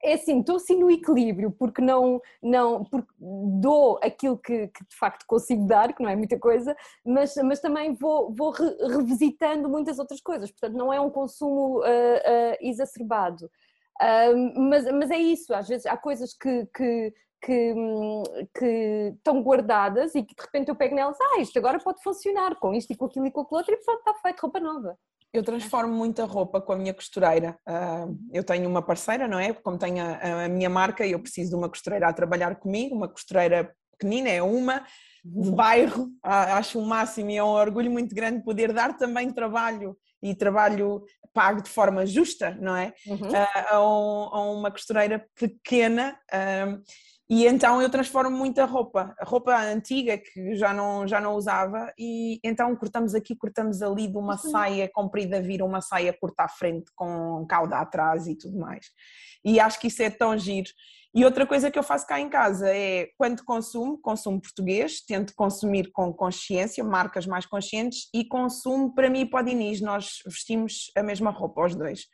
[0.04, 4.96] É assim, estou assim no equilíbrio, porque não, não porque dou aquilo que, que de
[4.98, 6.76] facto consigo dar, que não é muita coisa,
[7.06, 11.84] mas, mas também vou, vou re- revisitando muitas outras coisas, portanto não é um consumo
[12.60, 13.50] exacerbado.
[14.56, 17.14] Mas, mas é isso, às vezes há coisas que, que,
[17.44, 18.24] que, hum,
[18.58, 22.56] que estão guardadas e que de repente eu pego nelas, ah, isto agora pode funcionar
[22.56, 24.98] com isto e com aquilo e com aquilo outro e pronto, está feito, roupa nova.
[25.34, 27.58] Eu transformo muita roupa com a minha costureira.
[28.34, 29.54] Eu tenho uma parceira, não é?
[29.54, 33.74] Como tenho a minha marca, eu preciso de uma costureira a trabalhar comigo, uma costureira
[33.92, 34.86] pequenina, é uma,
[35.24, 36.09] de bairro.
[36.24, 41.03] Acho o máximo e é um orgulho muito grande poder dar também trabalho e trabalho
[41.34, 42.93] pago de forma justa, não é?
[43.36, 46.82] a, a a uma costureira pequena ahm,
[47.30, 51.93] e então eu transformo muita roupa, a roupa antiga que já não, já não usava
[51.97, 56.49] e então cortamos aqui, cortamos ali de uma saia comprida vir uma saia curta à
[56.49, 58.88] frente com cauda atrás e tudo mais
[59.45, 60.69] e acho que isso é tão giro
[61.14, 65.34] e outra coisa que eu faço cá em casa é, quando consumo, consumo português, tento
[65.36, 70.20] consumir com consciência, marcas mais conscientes, e consumo para mim e para o Diniz, nós
[70.26, 72.05] vestimos a mesma roupa, os dois.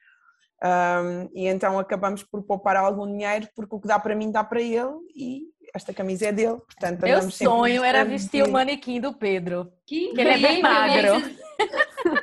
[0.63, 4.43] Um, e então acabamos por poupar algum dinheiro, porque o que dá para mim dá
[4.43, 5.43] para ele, e
[5.75, 9.71] esta camisa é dele, portanto Meu sonho era vestir o manequim do Pedro.
[9.85, 11.21] Que Que ele é bem magro.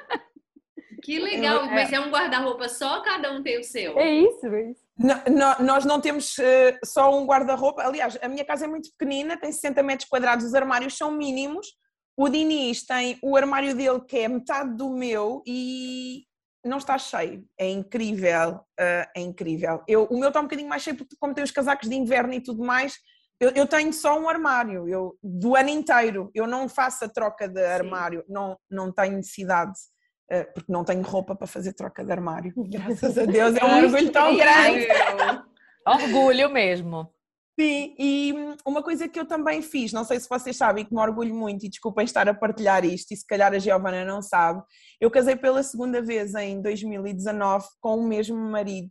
[1.04, 1.70] Que legal, É.
[1.74, 3.98] mas é um guarda-roupa só cada um tem o seu?
[3.98, 4.82] É isso, é isso.
[4.98, 8.88] No- no- nós não temos eh, só um guarda-roupa, aliás, a minha casa é muito
[8.96, 11.66] pequenina, tem 60 metros quadrados, os armários são mínimos.
[12.16, 16.22] O Diniz tem o armário dele que é metade do meu e
[16.64, 17.44] não está cheio.
[17.58, 19.82] É incrível, eh, é incrível.
[19.86, 22.32] Eu, o meu está um bocadinho mais cheio porque, como tem os casacos de inverno
[22.32, 22.96] e tudo mais,
[23.40, 26.30] eu, eu tenho só um armário eu, do ano inteiro.
[26.32, 29.72] Eu não faço a troca de armário, não, não tenho necessidade.
[30.34, 32.52] Eh, Porque não tenho roupa para fazer troca de armário.
[32.68, 34.88] Graças a Deus, é um orgulho tão grande.
[35.86, 37.10] Orgulho mesmo.
[37.58, 40.92] Sim, e hum, uma coisa que eu também fiz, não sei se vocês sabem, que
[40.92, 44.20] me orgulho muito, e desculpem estar a partilhar isto, e se calhar a Giovana não
[44.20, 44.60] sabe,
[45.00, 48.88] eu casei pela segunda vez em 2019 com o mesmo marido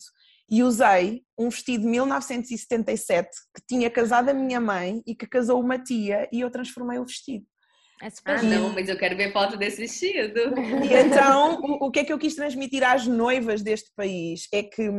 [0.50, 5.60] e usei um vestido de 1977 que tinha casado a minha mãe e que casou
[5.60, 7.46] uma tia e eu transformei o vestido.
[8.04, 10.38] É super Ah, não, mas eu quero ver foto desse vestido.
[10.84, 14.62] E então, o, o que é que eu quis transmitir às noivas deste país é
[14.62, 14.90] que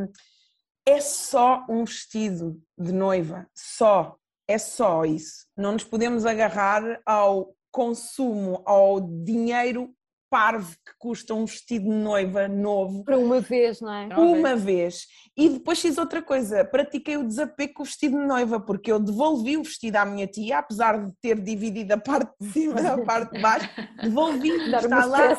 [0.86, 4.16] é só um vestido de noiva, só,
[4.48, 5.46] é só isso.
[5.54, 9.94] Não nos podemos agarrar ao consumo, ao dinheiro
[10.34, 14.08] parvo que custa um vestido de noiva novo Para uma vez, não é?
[14.18, 15.06] uma vez.
[15.36, 18.98] E depois fiz outra coisa, pratiquei o desapego com o vestido de noiva, porque eu
[18.98, 22.98] devolvi o vestido à minha tia, apesar de ter dividido a parte de cima da
[23.06, 23.70] parte de baixo,
[24.02, 25.38] devolvi, está lá,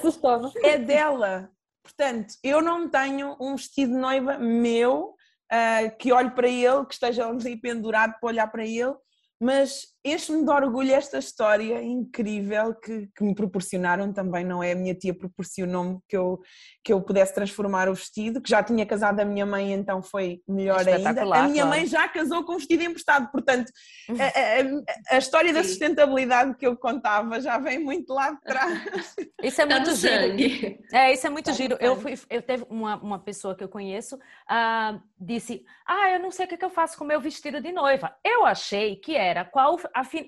[0.64, 1.50] é dela.
[1.84, 5.14] Portanto, eu não tenho um vestido de noiva meu
[5.52, 8.96] uh, que olhe para ele, que esteja ali pendurado para olhar para ele,
[9.42, 14.74] mas enche-me de orgulho esta história incrível que, que, me proporcionaram também, não é?
[14.74, 16.40] A minha tia proporcionou-me que eu,
[16.84, 20.42] que eu pudesse transformar o vestido, que já tinha casado a minha mãe, então foi
[20.48, 21.22] melhor ainda.
[21.36, 23.72] A minha mãe já casou com um vestido emprestado, portanto,
[24.10, 25.56] a, a, a história Sim.
[25.56, 29.16] da sustentabilidade que eu contava já vem muito lá de trás.
[29.42, 30.78] Isso é muito giro.
[30.92, 31.78] É, isso é muito tá giro.
[31.80, 36.32] Eu, fui, eu teve uma, uma pessoa que eu conheço, uh, disse, ah, eu não
[36.32, 38.16] sei o que, que eu faço com o meu vestido de noiva.
[38.24, 39.78] Eu achei que era qual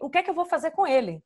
[0.01, 1.22] o que é que eu vou fazer com ele?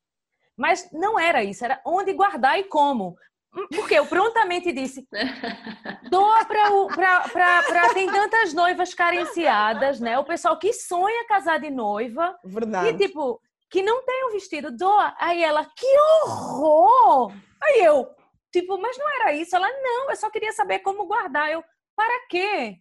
[0.57, 3.15] Mas não era isso, era onde guardar e como.
[3.55, 5.07] Hum, porque eu prontamente disse:
[6.09, 7.93] doa para.
[7.93, 10.17] Tem tantas noivas carenciadas, né?
[10.17, 12.37] O pessoal que sonha casar de noiva.
[12.43, 12.89] Verdade.
[12.89, 15.15] E tipo, que não tem o um vestido, doa.
[15.19, 17.33] Aí ela, que horror!
[17.63, 18.07] Aí eu,
[18.51, 19.55] tipo, mas não era isso.
[19.55, 21.51] Ela, não, eu só queria saber como guardar.
[21.51, 21.63] Eu,
[21.95, 22.77] para quê?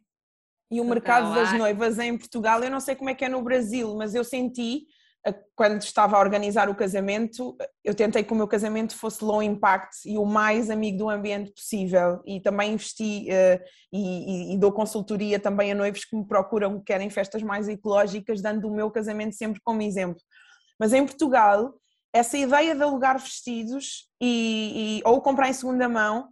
[0.70, 3.42] E o mercado das noivas em Portugal, eu não sei como é que é no
[3.42, 4.86] Brasil, mas eu senti
[5.54, 9.96] quando estava a organizar o casamento, eu tentei que o meu casamento fosse low impact
[10.06, 12.22] e o mais amigo do ambiente possível.
[12.26, 13.62] E também investi uh,
[13.92, 17.68] e, e, e, dou consultoria também a noivos que me procuram, que querem festas mais
[17.68, 20.20] ecológicas, dando o meu casamento sempre como exemplo.
[20.78, 21.74] Mas em Portugal,
[22.12, 26.28] essa ideia de alugar vestidos e, e ou comprar em segunda mão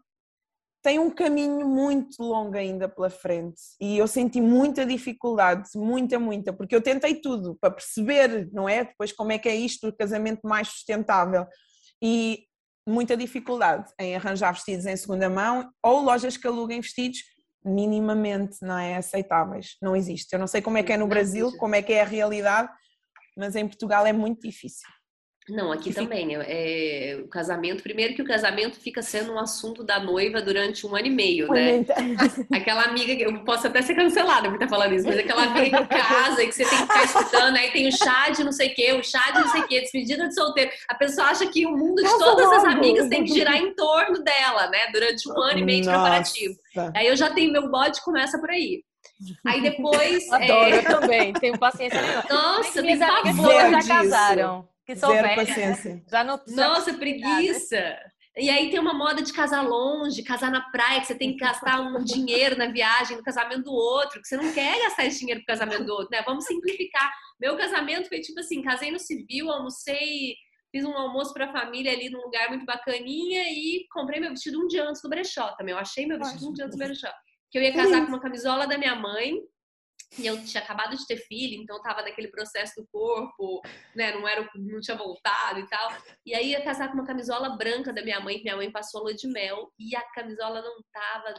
[0.82, 6.52] tem um caminho muito longo ainda pela frente e eu senti muita dificuldade, muita, muita,
[6.52, 8.84] porque eu tentei tudo para perceber, não é?
[8.84, 11.46] Depois como é que é isto, o casamento mais sustentável
[12.02, 12.44] e
[12.88, 17.18] muita dificuldade em arranjar vestidos em segunda mão ou lojas que aluguem vestidos
[17.64, 20.32] minimamente não é aceitáveis, não existe.
[20.32, 22.68] Eu não sei como é que é no Brasil, como é que é a realidade,
[23.36, 24.88] mas em Portugal é muito difícil.
[25.48, 26.28] Não, aqui também.
[26.28, 26.44] Fica...
[26.46, 30.94] É, o casamento, primeiro que o casamento fica sendo um assunto da noiva durante um
[30.94, 31.84] ano e meio, né?
[32.52, 35.86] Aquela amiga que eu posso até ser cancelada por estar falando isso, mas aquela amiga
[35.86, 38.52] que casa e que você tem que ficar escutando, aí tem o chá de não
[38.52, 40.70] sei o quê, o chá de não sei o quê, despedida de solteiro.
[40.88, 44.22] A pessoa acha que o mundo de todas as amigas tem que girar em torno
[44.22, 44.90] dela, né?
[44.92, 46.54] Durante um ano e meio de preparativo.
[46.94, 48.82] Aí eu já tenho meu bode começa por aí.
[49.44, 50.30] Aí depois.
[50.32, 50.78] Adoro, é...
[50.78, 52.24] eu também, tenho paciência nenhuma.
[52.30, 54.68] Nossa, minhas amigas já casaram.
[54.88, 56.02] Que sou Zero velha, paciência.
[56.10, 57.94] Já não, já Nossa, preguiça!
[58.34, 61.44] E aí tem uma moda de casar longe, casar na praia, que você tem que
[61.44, 65.18] gastar um dinheiro na viagem, no casamento do outro, que você não quer gastar esse
[65.18, 66.22] dinheiro pro casamento do outro, né?
[66.24, 67.12] Vamos simplificar.
[67.38, 70.34] Meu casamento foi tipo assim, casei no civil, almocei,
[70.72, 74.58] fiz um almoço para a família ali num lugar muito bacaninha e comprei meu vestido
[74.58, 75.74] um dia antes do brechó também.
[75.74, 77.12] Eu achei meu vestido um dia antes do brechó.
[77.50, 79.34] Que eu ia casar com uma camisola da minha mãe,
[80.16, 83.60] e eu tinha acabado de ter filho, então tava naquele processo do corpo,
[83.94, 84.12] né?
[84.12, 85.92] Não era, não tinha voltado e tal.
[86.24, 89.02] E aí ia casar com uma camisola branca da minha mãe, que minha mãe passou
[89.02, 91.34] lua de mel, e a camisola não tava,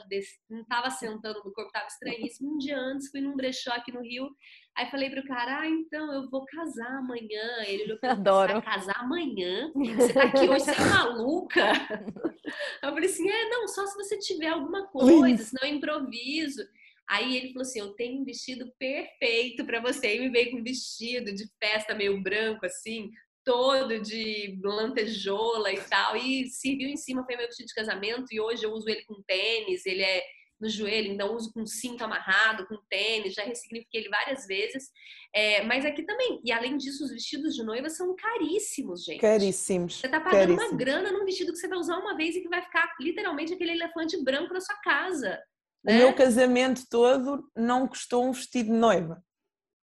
[0.49, 2.53] não tava sentando no corpo, tava estranhíssimo.
[2.53, 4.29] Um dia antes fui num brechó aqui no Rio,
[4.77, 7.63] aí falei pro cara, ah, então eu vou casar amanhã.
[7.65, 8.53] Ele olhou pra Adoro.
[8.53, 9.71] Vai casar amanhã?
[9.73, 11.71] Você tá aqui hoje, você é maluca?
[12.81, 16.63] Eu falei assim, é, não, só se você tiver alguma coisa, senão eu improviso.
[17.09, 20.15] Aí ele falou assim: Eu tenho um vestido perfeito para você.
[20.15, 23.09] E me veio com um vestido de festa meio branco, assim,
[23.43, 26.15] todo de lantejola e tal.
[26.15, 28.27] E serviu em cima, foi meu vestido de casamento.
[28.31, 30.23] E hoje eu uso ele com tênis, ele é
[30.59, 34.89] no joelho, então uso com cinto amarrado, com tênis, já ressignifiquei ele várias vezes.
[35.33, 39.21] É, mas aqui também, e além disso, os vestidos de noiva são caríssimos, gente.
[39.21, 39.99] Caríssimos.
[39.99, 42.49] Você tá pagando uma grana num vestido que você vai usar uma vez e que
[42.49, 45.39] vai ficar literalmente aquele elefante branco na sua casa.
[45.87, 49.23] O meu casamento todo não custou um vestido de noiva.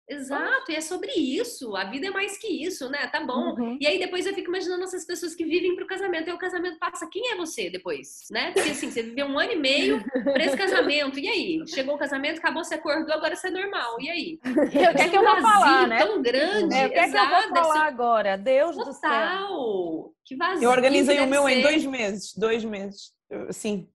[0.09, 1.75] Exato, e é sobre isso.
[1.75, 3.07] A vida é mais que isso, né?
[3.07, 3.53] Tá bom.
[3.59, 3.77] Uhum.
[3.81, 6.29] E aí depois eu fico imaginando essas pessoas que vivem pro casamento.
[6.29, 7.09] E o casamento passa.
[7.11, 8.51] Quem é você depois, né?
[8.53, 11.19] Porque assim, você viveu um ano e meio para esse casamento.
[11.19, 11.67] E aí?
[11.67, 13.99] Chegou o casamento, acabou, você acordou, agora você é normal.
[13.99, 14.39] E aí?
[14.57, 15.97] O que é que eu vou falar, né?
[15.97, 16.73] tão grande.
[16.73, 18.37] É, o que é que eu vou falar agora?
[18.37, 18.93] Deus Total.
[18.93, 20.13] do céu.
[20.23, 20.63] Que vazio.
[20.63, 21.51] Eu organizei o meu ser.
[21.51, 22.33] em dois meses.
[22.35, 23.16] Dois meses
[23.49, 23.89] assim,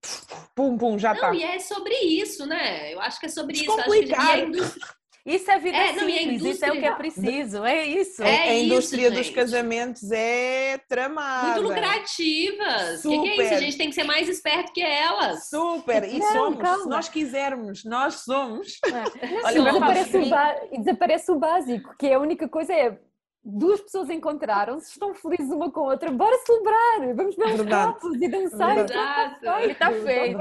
[0.55, 1.29] pum, pum, já não, tá.
[1.29, 2.93] Não, e é sobre isso, né?
[2.93, 3.73] Eu acho que é sobre isso.
[3.73, 4.93] Acho que,
[5.25, 8.23] Isso é vida é, não, simples, isso é o que é preciso, é isso.
[8.25, 11.61] É, a indústria isso, dos casamentos é tramada.
[11.61, 13.05] Muito lucrativas.
[13.05, 13.55] O que, que, é isso?
[13.55, 15.49] A gente tem que ser mais esperto que elas.
[15.49, 16.61] Super, e não, somos.
[16.61, 16.83] Calma.
[16.83, 18.79] Se nós quisermos, nós somos.
[18.85, 19.47] É.
[19.47, 22.99] Olha, desaparece o, desaparece o básico, que é a única coisa é
[23.45, 28.23] duas pessoas encontraram-se, estão felizes uma com a outra, bora celebrar, vamos ver os copos
[28.23, 28.79] e dançar.
[28.79, 30.39] Exato, e está feito.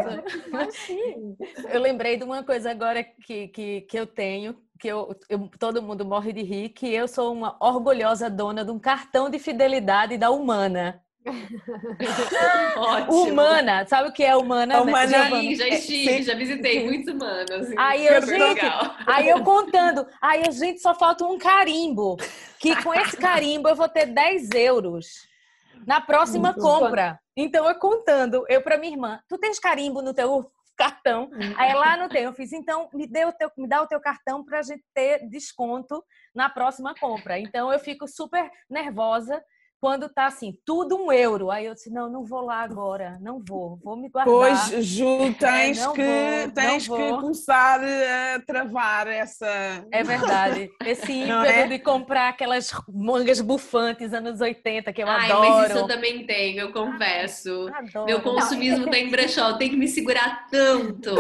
[1.74, 5.82] Eu lembrei de uma coisa agora que, que, que eu tenho, que eu, eu, todo
[5.82, 10.18] mundo morre de rir, que eu sou uma orgulhosa dona de um cartão de fidelidade
[10.18, 11.04] da Humana.
[12.78, 13.24] Ótimo.
[13.24, 14.78] Humana, sabe o que é humana?
[14.78, 15.08] A humana-
[15.56, 16.24] já É, estive, sim.
[16.24, 17.72] já visitei muitos humanos.
[17.78, 18.62] Aí eu, gente,
[19.06, 22.18] aí eu contando, aí a gente só falta um carimbo,
[22.60, 25.28] que com esse carimbo eu vou ter 10 euros
[25.86, 27.20] na próxima compra.
[27.36, 31.30] Então eu contando, eu para minha irmã, tu tens carimbo no teu cartão?
[31.58, 34.00] Aí lá não tem, eu fiz, então me, dê o teu, me dá o teu
[34.00, 36.04] cartão pra gente ter desconto
[36.34, 37.38] na próxima compra.
[37.40, 39.42] Então eu fico super nervosa
[39.82, 41.50] quando tá assim, tudo um euro.
[41.50, 44.32] Aí eu disse, não, não vou lá agora, não vou, vou me guardar.
[44.32, 49.48] Pois, Ju, tens, É, não que, vou, tens não que começar a travar essa.
[49.92, 50.70] É verdade.
[50.86, 51.68] Esse Não ímpeto é?
[51.68, 55.50] de comprar aquelas mangas bufantes anos 80 que eu Ai, adoro.
[55.50, 57.68] mas isso eu também tenho, eu confesso.
[57.74, 58.06] Adoro.
[58.06, 61.16] Meu consumismo tá em brechó, eu tenho que me segurar tanto.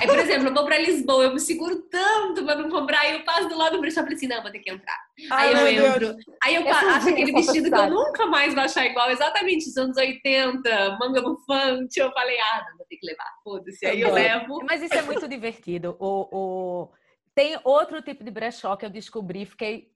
[0.00, 3.14] Aí, por exemplo, eu vou pra Lisboa, eu me seguro tanto pra não comprar, aí
[3.14, 5.00] eu passo do lado do brechó e falei assim, não, vou ter que entrar.
[5.32, 6.10] Ai, Aí eu meu Deus.
[6.12, 6.34] entro.
[6.44, 8.03] Aí eu Essa acho aquele só vestido que eu passar.
[8.06, 11.98] Nunca mais vou achar igual, exatamente, dos anos 80, manga bufante.
[12.00, 13.86] Eu falei, ah, não vou ter que levar, foda-se.
[13.86, 14.60] Aí eu levo.
[14.68, 15.96] Mas isso é muito divertido.
[15.98, 16.92] O, o...
[17.34, 19.90] Tem outro tipo de brechó que eu descobri, fiquei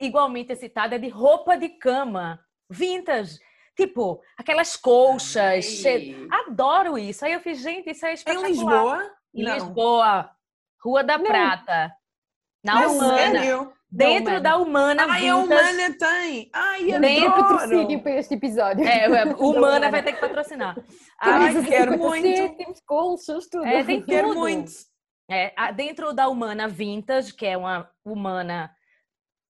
[0.00, 3.38] igualmente excitada, é de roupa de cama, vintage.
[3.76, 5.64] Tipo, aquelas colchas.
[5.64, 7.24] Cheias- Adoro isso.
[7.24, 8.48] Aí eu fiz, gente, isso é Em espetacular.
[8.50, 9.10] Lisboa?
[9.34, 9.54] Em Não.
[9.54, 10.30] Lisboa,
[10.82, 11.24] Rua da Não.
[11.24, 11.92] Prata.
[12.64, 13.16] Na Mas Humana.
[13.40, 13.72] sério?
[13.94, 14.40] Dentro Humana.
[14.40, 15.36] da Humana Ai, a.
[15.36, 16.50] Humana tem!
[16.52, 17.48] Ai, Dentro adoro!
[17.58, 18.86] patrocínio para este episódio.
[18.86, 20.76] É, Da Humana vai ter que patrocinar.
[21.20, 22.36] Ai, Ai, quero 50 muito.
[22.36, 23.64] cêntimos, colchas, tudo.
[23.66, 24.40] É, tem Quero tudo.
[24.40, 24.72] muito!
[25.30, 28.70] É, a- dentro da Humana Vintage, que é uma Humana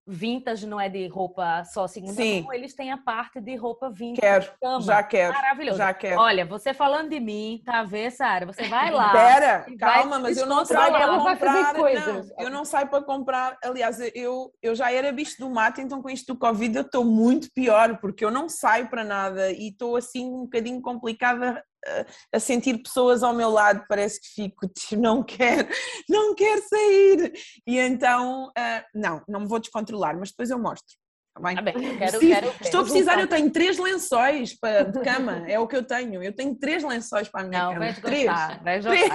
[0.07, 2.43] vintage, não é de roupa só segunda Sim.
[2.43, 4.21] mão, eles têm a parte de roupa vintage.
[4.21, 4.81] Quero, cama.
[4.81, 5.35] já quero.
[5.35, 5.79] Maravilhoso.
[5.79, 6.21] Já quero.
[6.21, 8.47] Olha, você falando de mim, tá a ver, Sara?
[8.47, 9.13] Você vai lá.
[9.13, 11.75] Pera, calma, mas eu não saio para comprar.
[11.75, 13.59] Não, eu não saio para comprar.
[13.63, 17.05] Aliás, eu, eu já era bicho do mato, então com isto do Covid eu estou
[17.05, 22.37] muito pior, porque eu não saio para nada e estou assim um bocadinho complicada a,
[22.37, 23.85] a sentir pessoas ao meu lado.
[23.89, 25.69] Parece que fico, tipo, não quero,
[26.09, 27.33] não quero sair.
[27.67, 30.95] E então, ah, não, não me vou descontrolar, mas depois eu mostro.
[31.35, 31.55] Tá bem?
[31.57, 32.57] Tá bem, quero, Preciso- quero ver.
[32.61, 36.23] Estou a precisar, eu tenho três lençóis para, de cama, é o que eu tenho.
[36.23, 37.87] Eu tenho três lençóis para a minha Não, cama.
[37.87, 38.27] vais três.
[38.27, 39.09] gostar, vais gostar,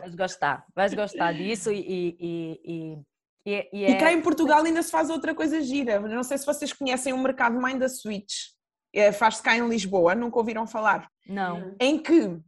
[0.00, 2.16] vais gostar, vais gostar disso e, e,
[2.66, 3.02] e,
[3.46, 4.12] e, e, E cá é...
[4.12, 5.98] em Portugal ainda se faz outra coisa gira.
[6.00, 8.34] Não sei se vocês conhecem o mercado Mind da Switch.
[8.94, 11.08] É, Faz-se cá em Lisboa, nunca ouviram falar.
[11.28, 12.40] Não, Em que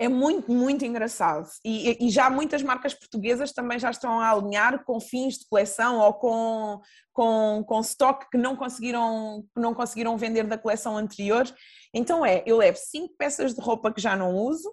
[0.00, 1.46] é muito, muito engraçado.
[1.62, 5.98] E, e já muitas marcas portuguesas também já estão a alinhar com fins de coleção
[5.98, 6.80] ou com,
[7.12, 11.44] com, com stock que não, conseguiram, que não conseguiram vender da coleção anterior.
[11.92, 14.72] Então é, eu levo cinco peças de roupa que já não uso,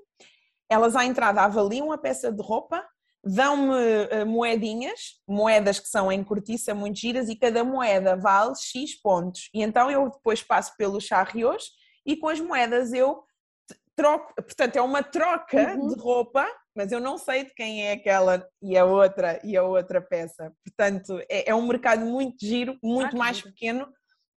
[0.69, 2.81] elas à entrada avaliam a peça de roupa,
[3.21, 3.75] dão-me
[4.09, 9.49] eh, moedinhas, moedas que são em cortiça muito giras e cada moeda vale X pontos.
[9.53, 11.71] E então eu depois passo pelos charrios
[12.05, 13.26] e com as moedas eu
[13.97, 15.87] troco, portanto é uma troca Uhum.
[15.87, 19.63] de roupa, mas eu não sei de quem é aquela e a outra e a
[19.63, 20.53] outra peça.
[20.63, 23.87] Portanto é, é um mercado muito giro, muito que mais pequeno,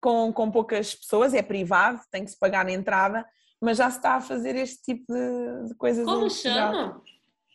[0.02, 3.26] com, com poucas pessoas, é privado, tem que se pagar na entrada,
[3.62, 6.06] mas já se está a fazer este tipo de, de coisas.
[6.06, 7.02] Como chama?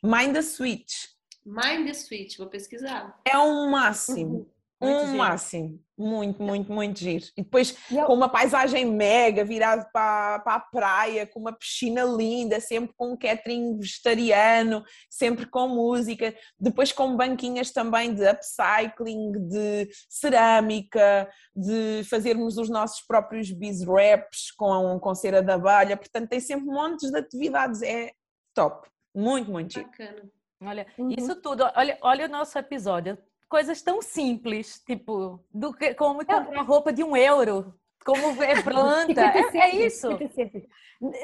[0.03, 1.09] Mind the Switch.
[1.47, 3.19] Mind the Switch, vou pesquisar.
[3.27, 4.47] É um máximo.
[4.81, 4.97] Uhum.
[4.97, 5.17] Um giro.
[5.19, 5.84] máximo.
[5.97, 7.25] Muito, muito, muito giro.
[7.37, 11.53] E depois E eu- com uma paisagem mega, virado para, para a praia, com uma
[11.53, 18.27] piscina linda, sempre com um catering vegetariano, sempre com música, depois com banquinhas também de
[18.29, 25.97] upcycling, de cerâmica, de fazermos os nossos próprios bis wraps com, com cera de abelha.
[25.97, 27.83] Portanto, tem sempre montes de atividades.
[27.83, 28.11] É
[28.53, 28.89] top.
[29.15, 29.87] Muito, muito giro.
[29.87, 30.23] Bacana.
[30.63, 31.11] olha, Uhum.
[31.17, 33.17] isso tudo, olha, olha o nosso episódio,
[33.55, 37.73] coisas tão simples, tipo, do que, como comprar roupa de um euro,
[38.05, 40.09] como ver planta, 50 é, é isso.
[40.09, 40.67] 50 cêntimos.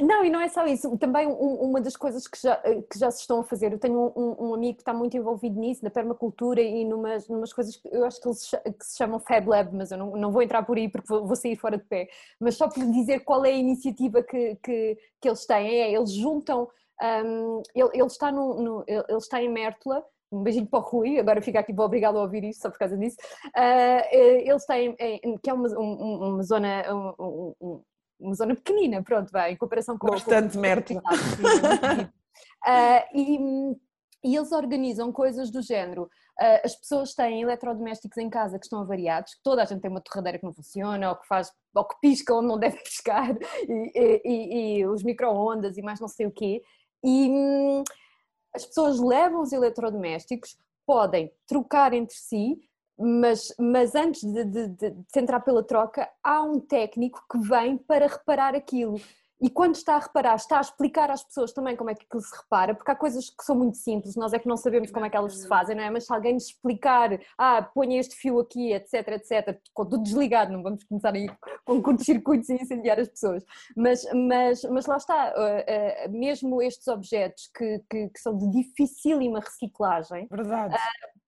[0.01, 0.97] Não, e não é só isso.
[0.97, 4.12] Também um- uma das coisas que já, que já se estão a fazer, eu tenho
[4.16, 7.89] um, um amigo que está muito envolvido nisso, na permacultura e numas, numas coisas que
[7.93, 10.62] eu acho que, eles, que se chamam Fab Lab, mas eu não, não vou entrar
[10.62, 12.09] por aí porque vou, vou sair fora de pé.
[12.39, 16.12] Mas só por dizer qual é a iniciativa que, que, que eles têm, é eles
[16.12, 16.68] juntam,
[17.26, 21.18] hum, ele, ele, está no, no- ele está em Mértola, um beijinho para o Rui,
[21.18, 23.16] agora fica aqui, vou obrigá-lo a ouvir isto só por causa disso.
[23.57, 24.95] Eh, eles têm,
[25.43, 27.83] que é uma, um- uma zona, um- um- um-
[28.20, 31.03] uma zona pequenina, pronto, vai, em comparação com Bastante com- Mértola.
[32.64, 33.39] Ah, e,
[34.22, 36.09] e eles organizam coisas do género.
[36.39, 39.91] ah, as pessoas têm eletrodomésticos em casa que estão avariados, que toda a gente tem
[39.91, 43.35] uma torradeira que não funciona, ou que faz, ou que pisca onde não deve piscar,
[43.68, 43.93] e,
[44.24, 46.62] e- e- os micro-ondas e mais não sei o quê.
[47.05, 47.83] E
[48.55, 52.59] as pessoas levam os eletrodomésticos, podem trocar entre si,
[52.98, 57.78] mas, mas antes de, de, de, de entrar pela troca, há um técnico que vem
[57.78, 59.01] para reparar aquilo.
[59.41, 62.22] E quando está a reparar, está a explicar às pessoas também como é que aquilo
[62.22, 65.07] se repara, porque há coisas que são muito simples, nós é que não sabemos como
[65.07, 65.91] é que elas se fazem, não é?
[65.91, 70.53] Mas se alguém nos explicar, ah, ponha este fio aqui, etc, etc, com tudo desligado,
[70.53, 71.26] não vamos começar aí
[71.64, 73.45] com curtos-circuitos e incendiar as pessoas.
[73.76, 78.51] Mas, mas, mas lá está, uh, uh, mesmo estes objetos que, que, que, são de
[78.51, 80.74] dificílima reciclagem, Verdade.
[80.74, 80.78] Uh,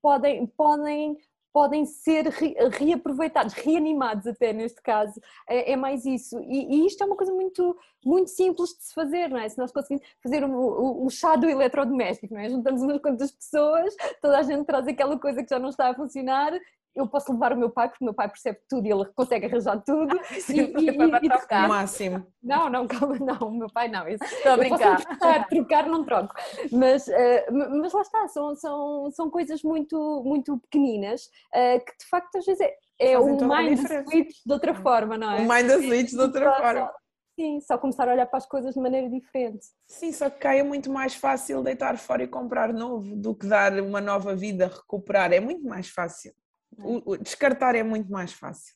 [0.02, 1.16] podem, podem
[1.52, 6.40] podem ser re, reaproveitados, reanimados até neste caso, é, é mais isso.
[6.40, 9.48] E, e, isto é uma coisa muito, muito simples de se fazer, não é?
[9.48, 12.48] Se nós conseguimos fazer o, o chá do eletrodoméstico, não é?
[12.48, 15.94] Juntamos umas quantas pessoas, toda a gente traz aquela coisa que já não está a
[15.94, 16.52] funcionar
[16.94, 19.46] eu posso levar o meu pai, porque o meu pai percebe tudo e ele consegue
[19.46, 20.18] arranjar tudo.
[20.40, 21.66] Sim, e, e, vai trocar.
[21.66, 22.26] O máximo.
[22.42, 24.06] Não, não, calma, não, o meu pai não.
[24.08, 25.00] Isso, Estou a brincar.
[25.00, 26.34] Trocar, trocar, não troco.
[26.70, 31.24] Mas, uh, mas lá está, são, são, são coisas muito, muito pequeninas
[31.54, 35.30] uh, que de facto às vezes é, é o mind switch de outra forma, não
[35.30, 35.40] é?
[35.40, 36.92] O mind switch de outra forma.
[37.34, 39.64] Sim, só começar a olhar para as coisas de maneira diferente.
[39.86, 43.46] Sim, só que cá é muito mais fácil deitar fora e comprar novo do que
[43.46, 45.32] dar uma nova vida, recuperar.
[45.32, 46.34] É muito mais fácil.
[46.78, 48.74] O, o, descartar é muito mais fácil.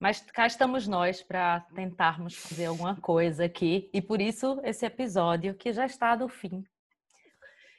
[0.00, 5.54] Mas cá estamos nós para tentarmos fazer alguma coisa aqui e por isso esse episódio
[5.54, 6.64] que já está do fim.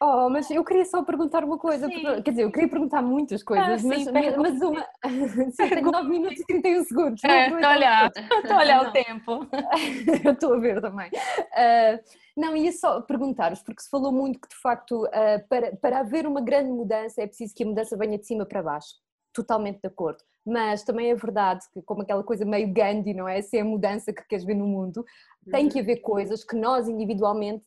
[0.01, 3.43] Oh, mas eu queria só perguntar uma coisa, porque, quer dizer, eu queria perguntar muitas
[3.43, 4.87] coisas, ah, mas, sim, mas, uma.
[5.51, 7.23] sim, tenho 9 minutos e 31 segundos.
[7.25, 9.47] É, estou a olhar, estou a olhar o tempo.
[10.23, 11.09] eu estou a ver também.
[11.09, 11.99] Uh,
[12.37, 16.25] não, ia só perguntar-vos, porque se falou muito que de facto uh, para, para haver
[16.25, 18.95] uma grande mudança é preciso que a mudança venha de cima para baixo
[19.39, 20.23] totalmente de acordo.
[20.45, 23.41] Mas também é verdade que, como aquela coisa meio Gandhi, não é?
[23.41, 25.05] Se é a mudança que queres ver no mundo,
[25.49, 27.63] tem que haver coisas que nós individualmente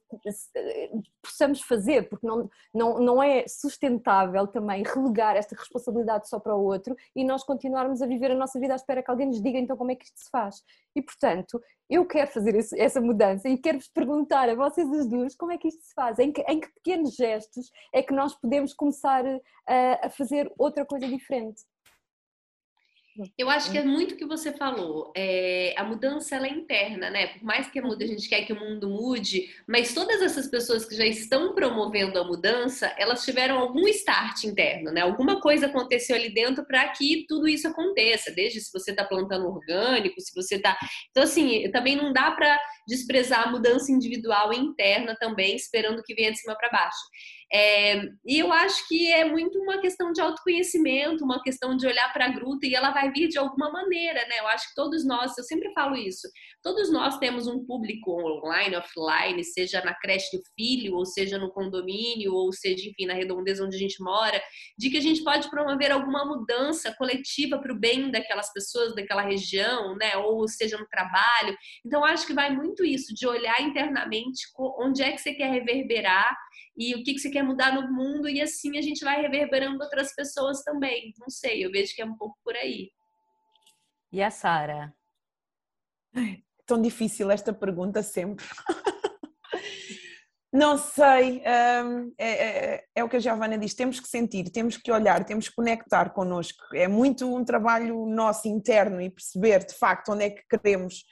[0.55, 0.91] eh,
[1.23, 6.65] possamos fazer, porque não, não, não é sustentável também relegar esta responsabilidade só para o
[6.65, 9.59] outro e nós continuarmos a viver a nossa vida à espera que alguém nos diga
[9.59, 10.63] então como é que isto se faz.
[10.95, 15.35] E portanto, eu quero fazer esse, essa mudança e quero-vos perguntar a vocês as duas
[15.35, 18.35] como é que isto se faz, em que, em que pequenos gestos é que nós
[18.35, 19.25] podemos começar
[19.67, 21.63] a, a fazer outra coisa diferente.
[23.37, 25.13] Eu acho que é muito o que você falou.
[25.15, 27.27] É, a mudança ela é interna, né?
[27.27, 30.87] Por mais que a, a gente quer que o mundo mude, mas todas essas pessoas
[30.87, 35.03] que já estão promovendo a mudança, elas tiveram algum start interno, né?
[35.03, 38.31] Alguma coisa aconteceu ali dentro para que tudo isso aconteça.
[38.31, 40.79] Desde se você está plantando orgânico, se você está.
[41.11, 42.59] Então, assim, também não dá para
[42.89, 47.03] desprezar a mudança individual e interna também, esperando que venha de cima para baixo.
[47.55, 52.11] É, e eu acho que é muito uma questão de autoconhecimento, uma questão de olhar
[52.11, 54.39] para a gruta e ela vai vir de alguma maneira, né?
[54.39, 56.29] Eu acho que todos nós, eu sempre falo isso,
[56.63, 61.51] todos nós temos um público online, offline, seja na creche do filho, ou seja no
[61.51, 64.41] condomínio, ou seja, enfim, na redondeza onde a gente mora,
[64.79, 69.23] de que a gente pode promover alguma mudança coletiva para o bem daquelas pessoas, daquela
[69.23, 70.17] região, né?
[70.17, 71.57] Ou seja no trabalho.
[71.85, 74.43] Então, acho que vai muito isso, de olhar internamente
[74.79, 76.37] onde é que você quer reverberar
[76.77, 79.83] e o que, que você quer mudar no mundo, e assim a gente vai reverberando
[79.83, 81.13] outras pessoas também.
[81.19, 82.91] Não sei, eu vejo que é um pouco por aí.
[84.11, 84.95] E a Sara?
[86.67, 88.45] Tão difícil esta pergunta sempre.
[90.55, 91.43] Não sei,
[91.83, 95.25] hum, é, é, é, o que a Giovana diz, temos que sentir, temos que olhar,
[95.25, 96.63] temos que conectar connosco.
[96.75, 101.05] É muito um trabalho nosso interno e perceber de facto onde é que queremos.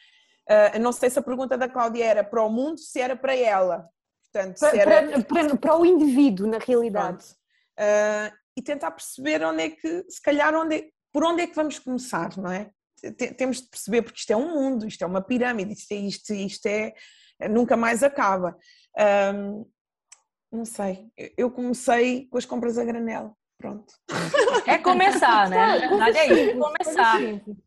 [0.46, 3.34] Uh, não sei se a pergunta da Cláudia era para o mundo, se era para
[3.34, 3.88] ela.
[4.32, 5.22] Portanto, para, era...
[5.22, 7.24] para, para, o indivíduo, na realidade.
[7.78, 11.54] Uh, e tentar perceber onde é que, se calhar, onde é, por onde é que
[11.54, 12.70] vamos começar, não é?
[13.36, 16.34] Temos de perceber, porque isto é um mundo, isto é uma pirâmide, isto é, isto,
[16.34, 16.92] isto é
[17.48, 18.56] nunca mais acaba.
[19.34, 19.66] Um,
[20.52, 21.08] não sei,
[21.38, 23.36] eu comecei com as compras a granel.
[23.56, 23.92] Pronto.
[24.66, 25.78] É começar, né?
[25.78, 27.20] Na verdade é isso, começar.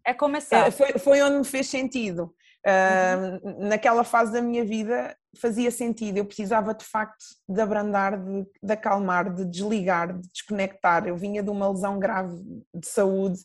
[0.06, 0.68] É começar.
[0.68, 2.36] É, foi, foi onde me fez sentido.
[2.66, 8.46] Uh, naquela fase da minha vida fazia sentido, eu precisava de facto de abrandar, de,
[8.62, 11.08] de acalmar, de desligar, de desconectar.
[11.08, 12.42] Eu vinha de uma lesão grave
[12.74, 13.40] de saúde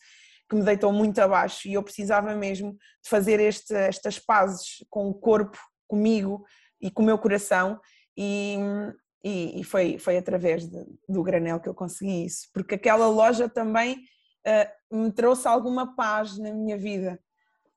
[0.48, 5.08] que me deitou muito abaixo e eu precisava mesmo de fazer este, estas pazes com
[5.08, 6.44] o corpo, comigo
[6.80, 7.78] e com o meu coração
[8.16, 8.56] e,
[9.22, 13.48] e, e foi, foi através de, do granel que eu consegui isso, porque aquela loja
[13.48, 13.98] também
[14.46, 17.20] uh, me trouxe alguma paz na minha vida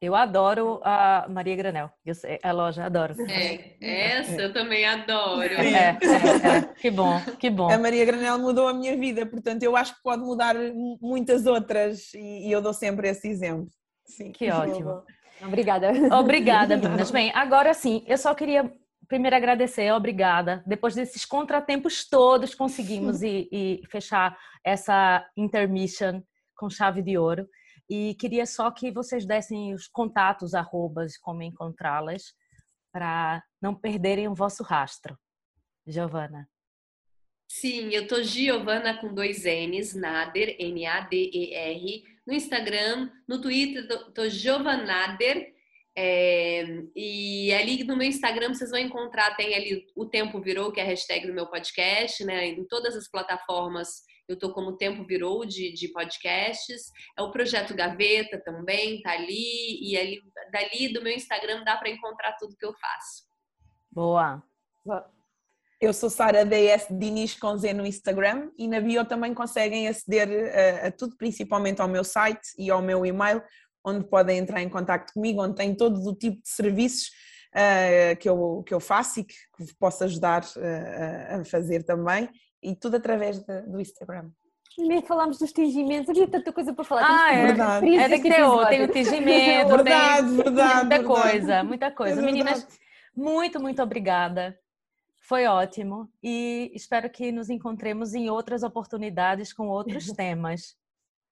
[0.02, 1.91] eu adoro a Maria Granel.
[2.04, 3.16] Eu sei, a loja, adoro.
[3.30, 5.54] É, essa eu também adoro.
[5.54, 7.72] É, é, é, que bom, que bom.
[7.72, 10.56] A Maria Granel mudou a minha vida, portanto eu acho que pode mudar
[10.99, 13.70] muitas outras e, eu dou sempre esse exemplo.
[14.04, 14.32] Sim.
[14.32, 15.04] Que ótimo.
[15.45, 15.91] Obrigada.
[16.20, 17.12] Obrigada, meninas.
[17.12, 18.72] Bem, agora sim, eu só queria
[19.08, 20.64] primeiro agradecer, obrigada.
[20.66, 26.24] Depois desses contratempos todos, conseguimos e, e fechar essa intermission
[26.56, 27.47] com chave de ouro.
[27.91, 32.33] E queria só que vocês dessem os contatos, arrobas, como encontrá-las,
[32.89, 35.19] para não perderem o vosso rastro.
[35.85, 36.47] Giovana.
[37.49, 45.53] Sim, eu tô Giovana com dois N's, Nader, N-A-D-E-R, no Instagram, no Twitter, tô, Giovanader.
[45.93, 46.63] É,
[46.95, 50.83] e ali no meu Instagram vocês vão encontrar, tem ali o Tempo Virou, que é
[50.83, 52.47] a hashtag do meu podcast, né?
[52.47, 56.91] Em todas as plataformas eu tô como Tempo Virou de, de podcasts.
[57.17, 59.80] É o Projeto Gaveta também, tá ali.
[59.82, 63.24] E ali, dali do meu Instagram dá para encontrar tudo que eu faço.
[63.91, 64.41] Boa.
[65.82, 70.30] Eu sou Sara DS Diniz com Z no Instagram e na bio também conseguem aceder
[70.30, 73.41] a, a, tudo, principalmente ao meu site e ao meu e-mail,
[73.84, 77.09] onde podem entrar em contato comigo, onde tem todo o tipo de serviços
[77.55, 82.30] uh, que, eu, que eu faço e que, que posso ajudar uh, a fazer também,
[82.62, 84.30] e tudo através de, do Instagram.
[84.78, 87.05] Nem falámos dos tingimentos, havia tanta coisa para falar.
[87.05, 87.95] Ah, é verdade.
[87.97, 91.03] É que tem, o, tem o tingimento, verdade, tem, verdade, muita verdade.
[91.03, 92.22] coisa, muita coisa.
[92.22, 92.68] É Meninas,
[93.16, 94.57] muito, muito obrigada.
[95.20, 100.76] Foi ótimo e espero que nos encontremos em outras oportunidades com outros temas.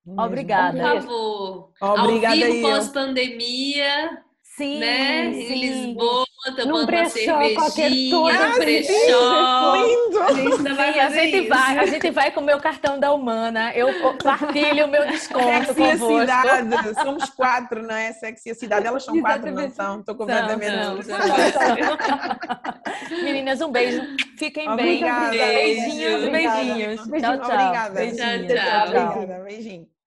[0.05, 0.77] Obrigada.
[0.77, 1.71] Por favor.
[1.81, 4.23] Obrigada Ao vivo pós-pandemia.
[4.43, 5.31] Sim, né?
[5.33, 5.53] sim.
[5.53, 9.75] Em Lisboa, tomando Num qualquer cervejinha, no brechó.
[9.75, 10.21] Lindo!
[10.21, 11.49] A gente ainda vai Sim, a gente isso.
[11.49, 13.73] vai, a gente vai com o meu cartão da Humana.
[13.73, 13.87] Eu
[14.23, 18.13] partilho o meu desconto Sexy cidade, somos quatro, não é?
[18.13, 19.99] Sexy a cidade, elas são quatro, não são?
[19.99, 20.75] Estou completamente.
[20.75, 20.99] Não.
[23.23, 24.01] Meninas, um beijo.
[24.37, 25.31] Fiquem Obrigada.
[25.31, 25.39] bem.
[25.39, 26.31] Beijinhos, Beijo.
[26.31, 27.01] beijinhos.
[27.01, 27.51] Tchau, tchau.
[27.51, 27.93] Obrigada.
[27.93, 28.47] Beijinhos.
[28.47, 29.11] Tchau, tchau.
[29.11, 29.98] Obrigada, beijinho.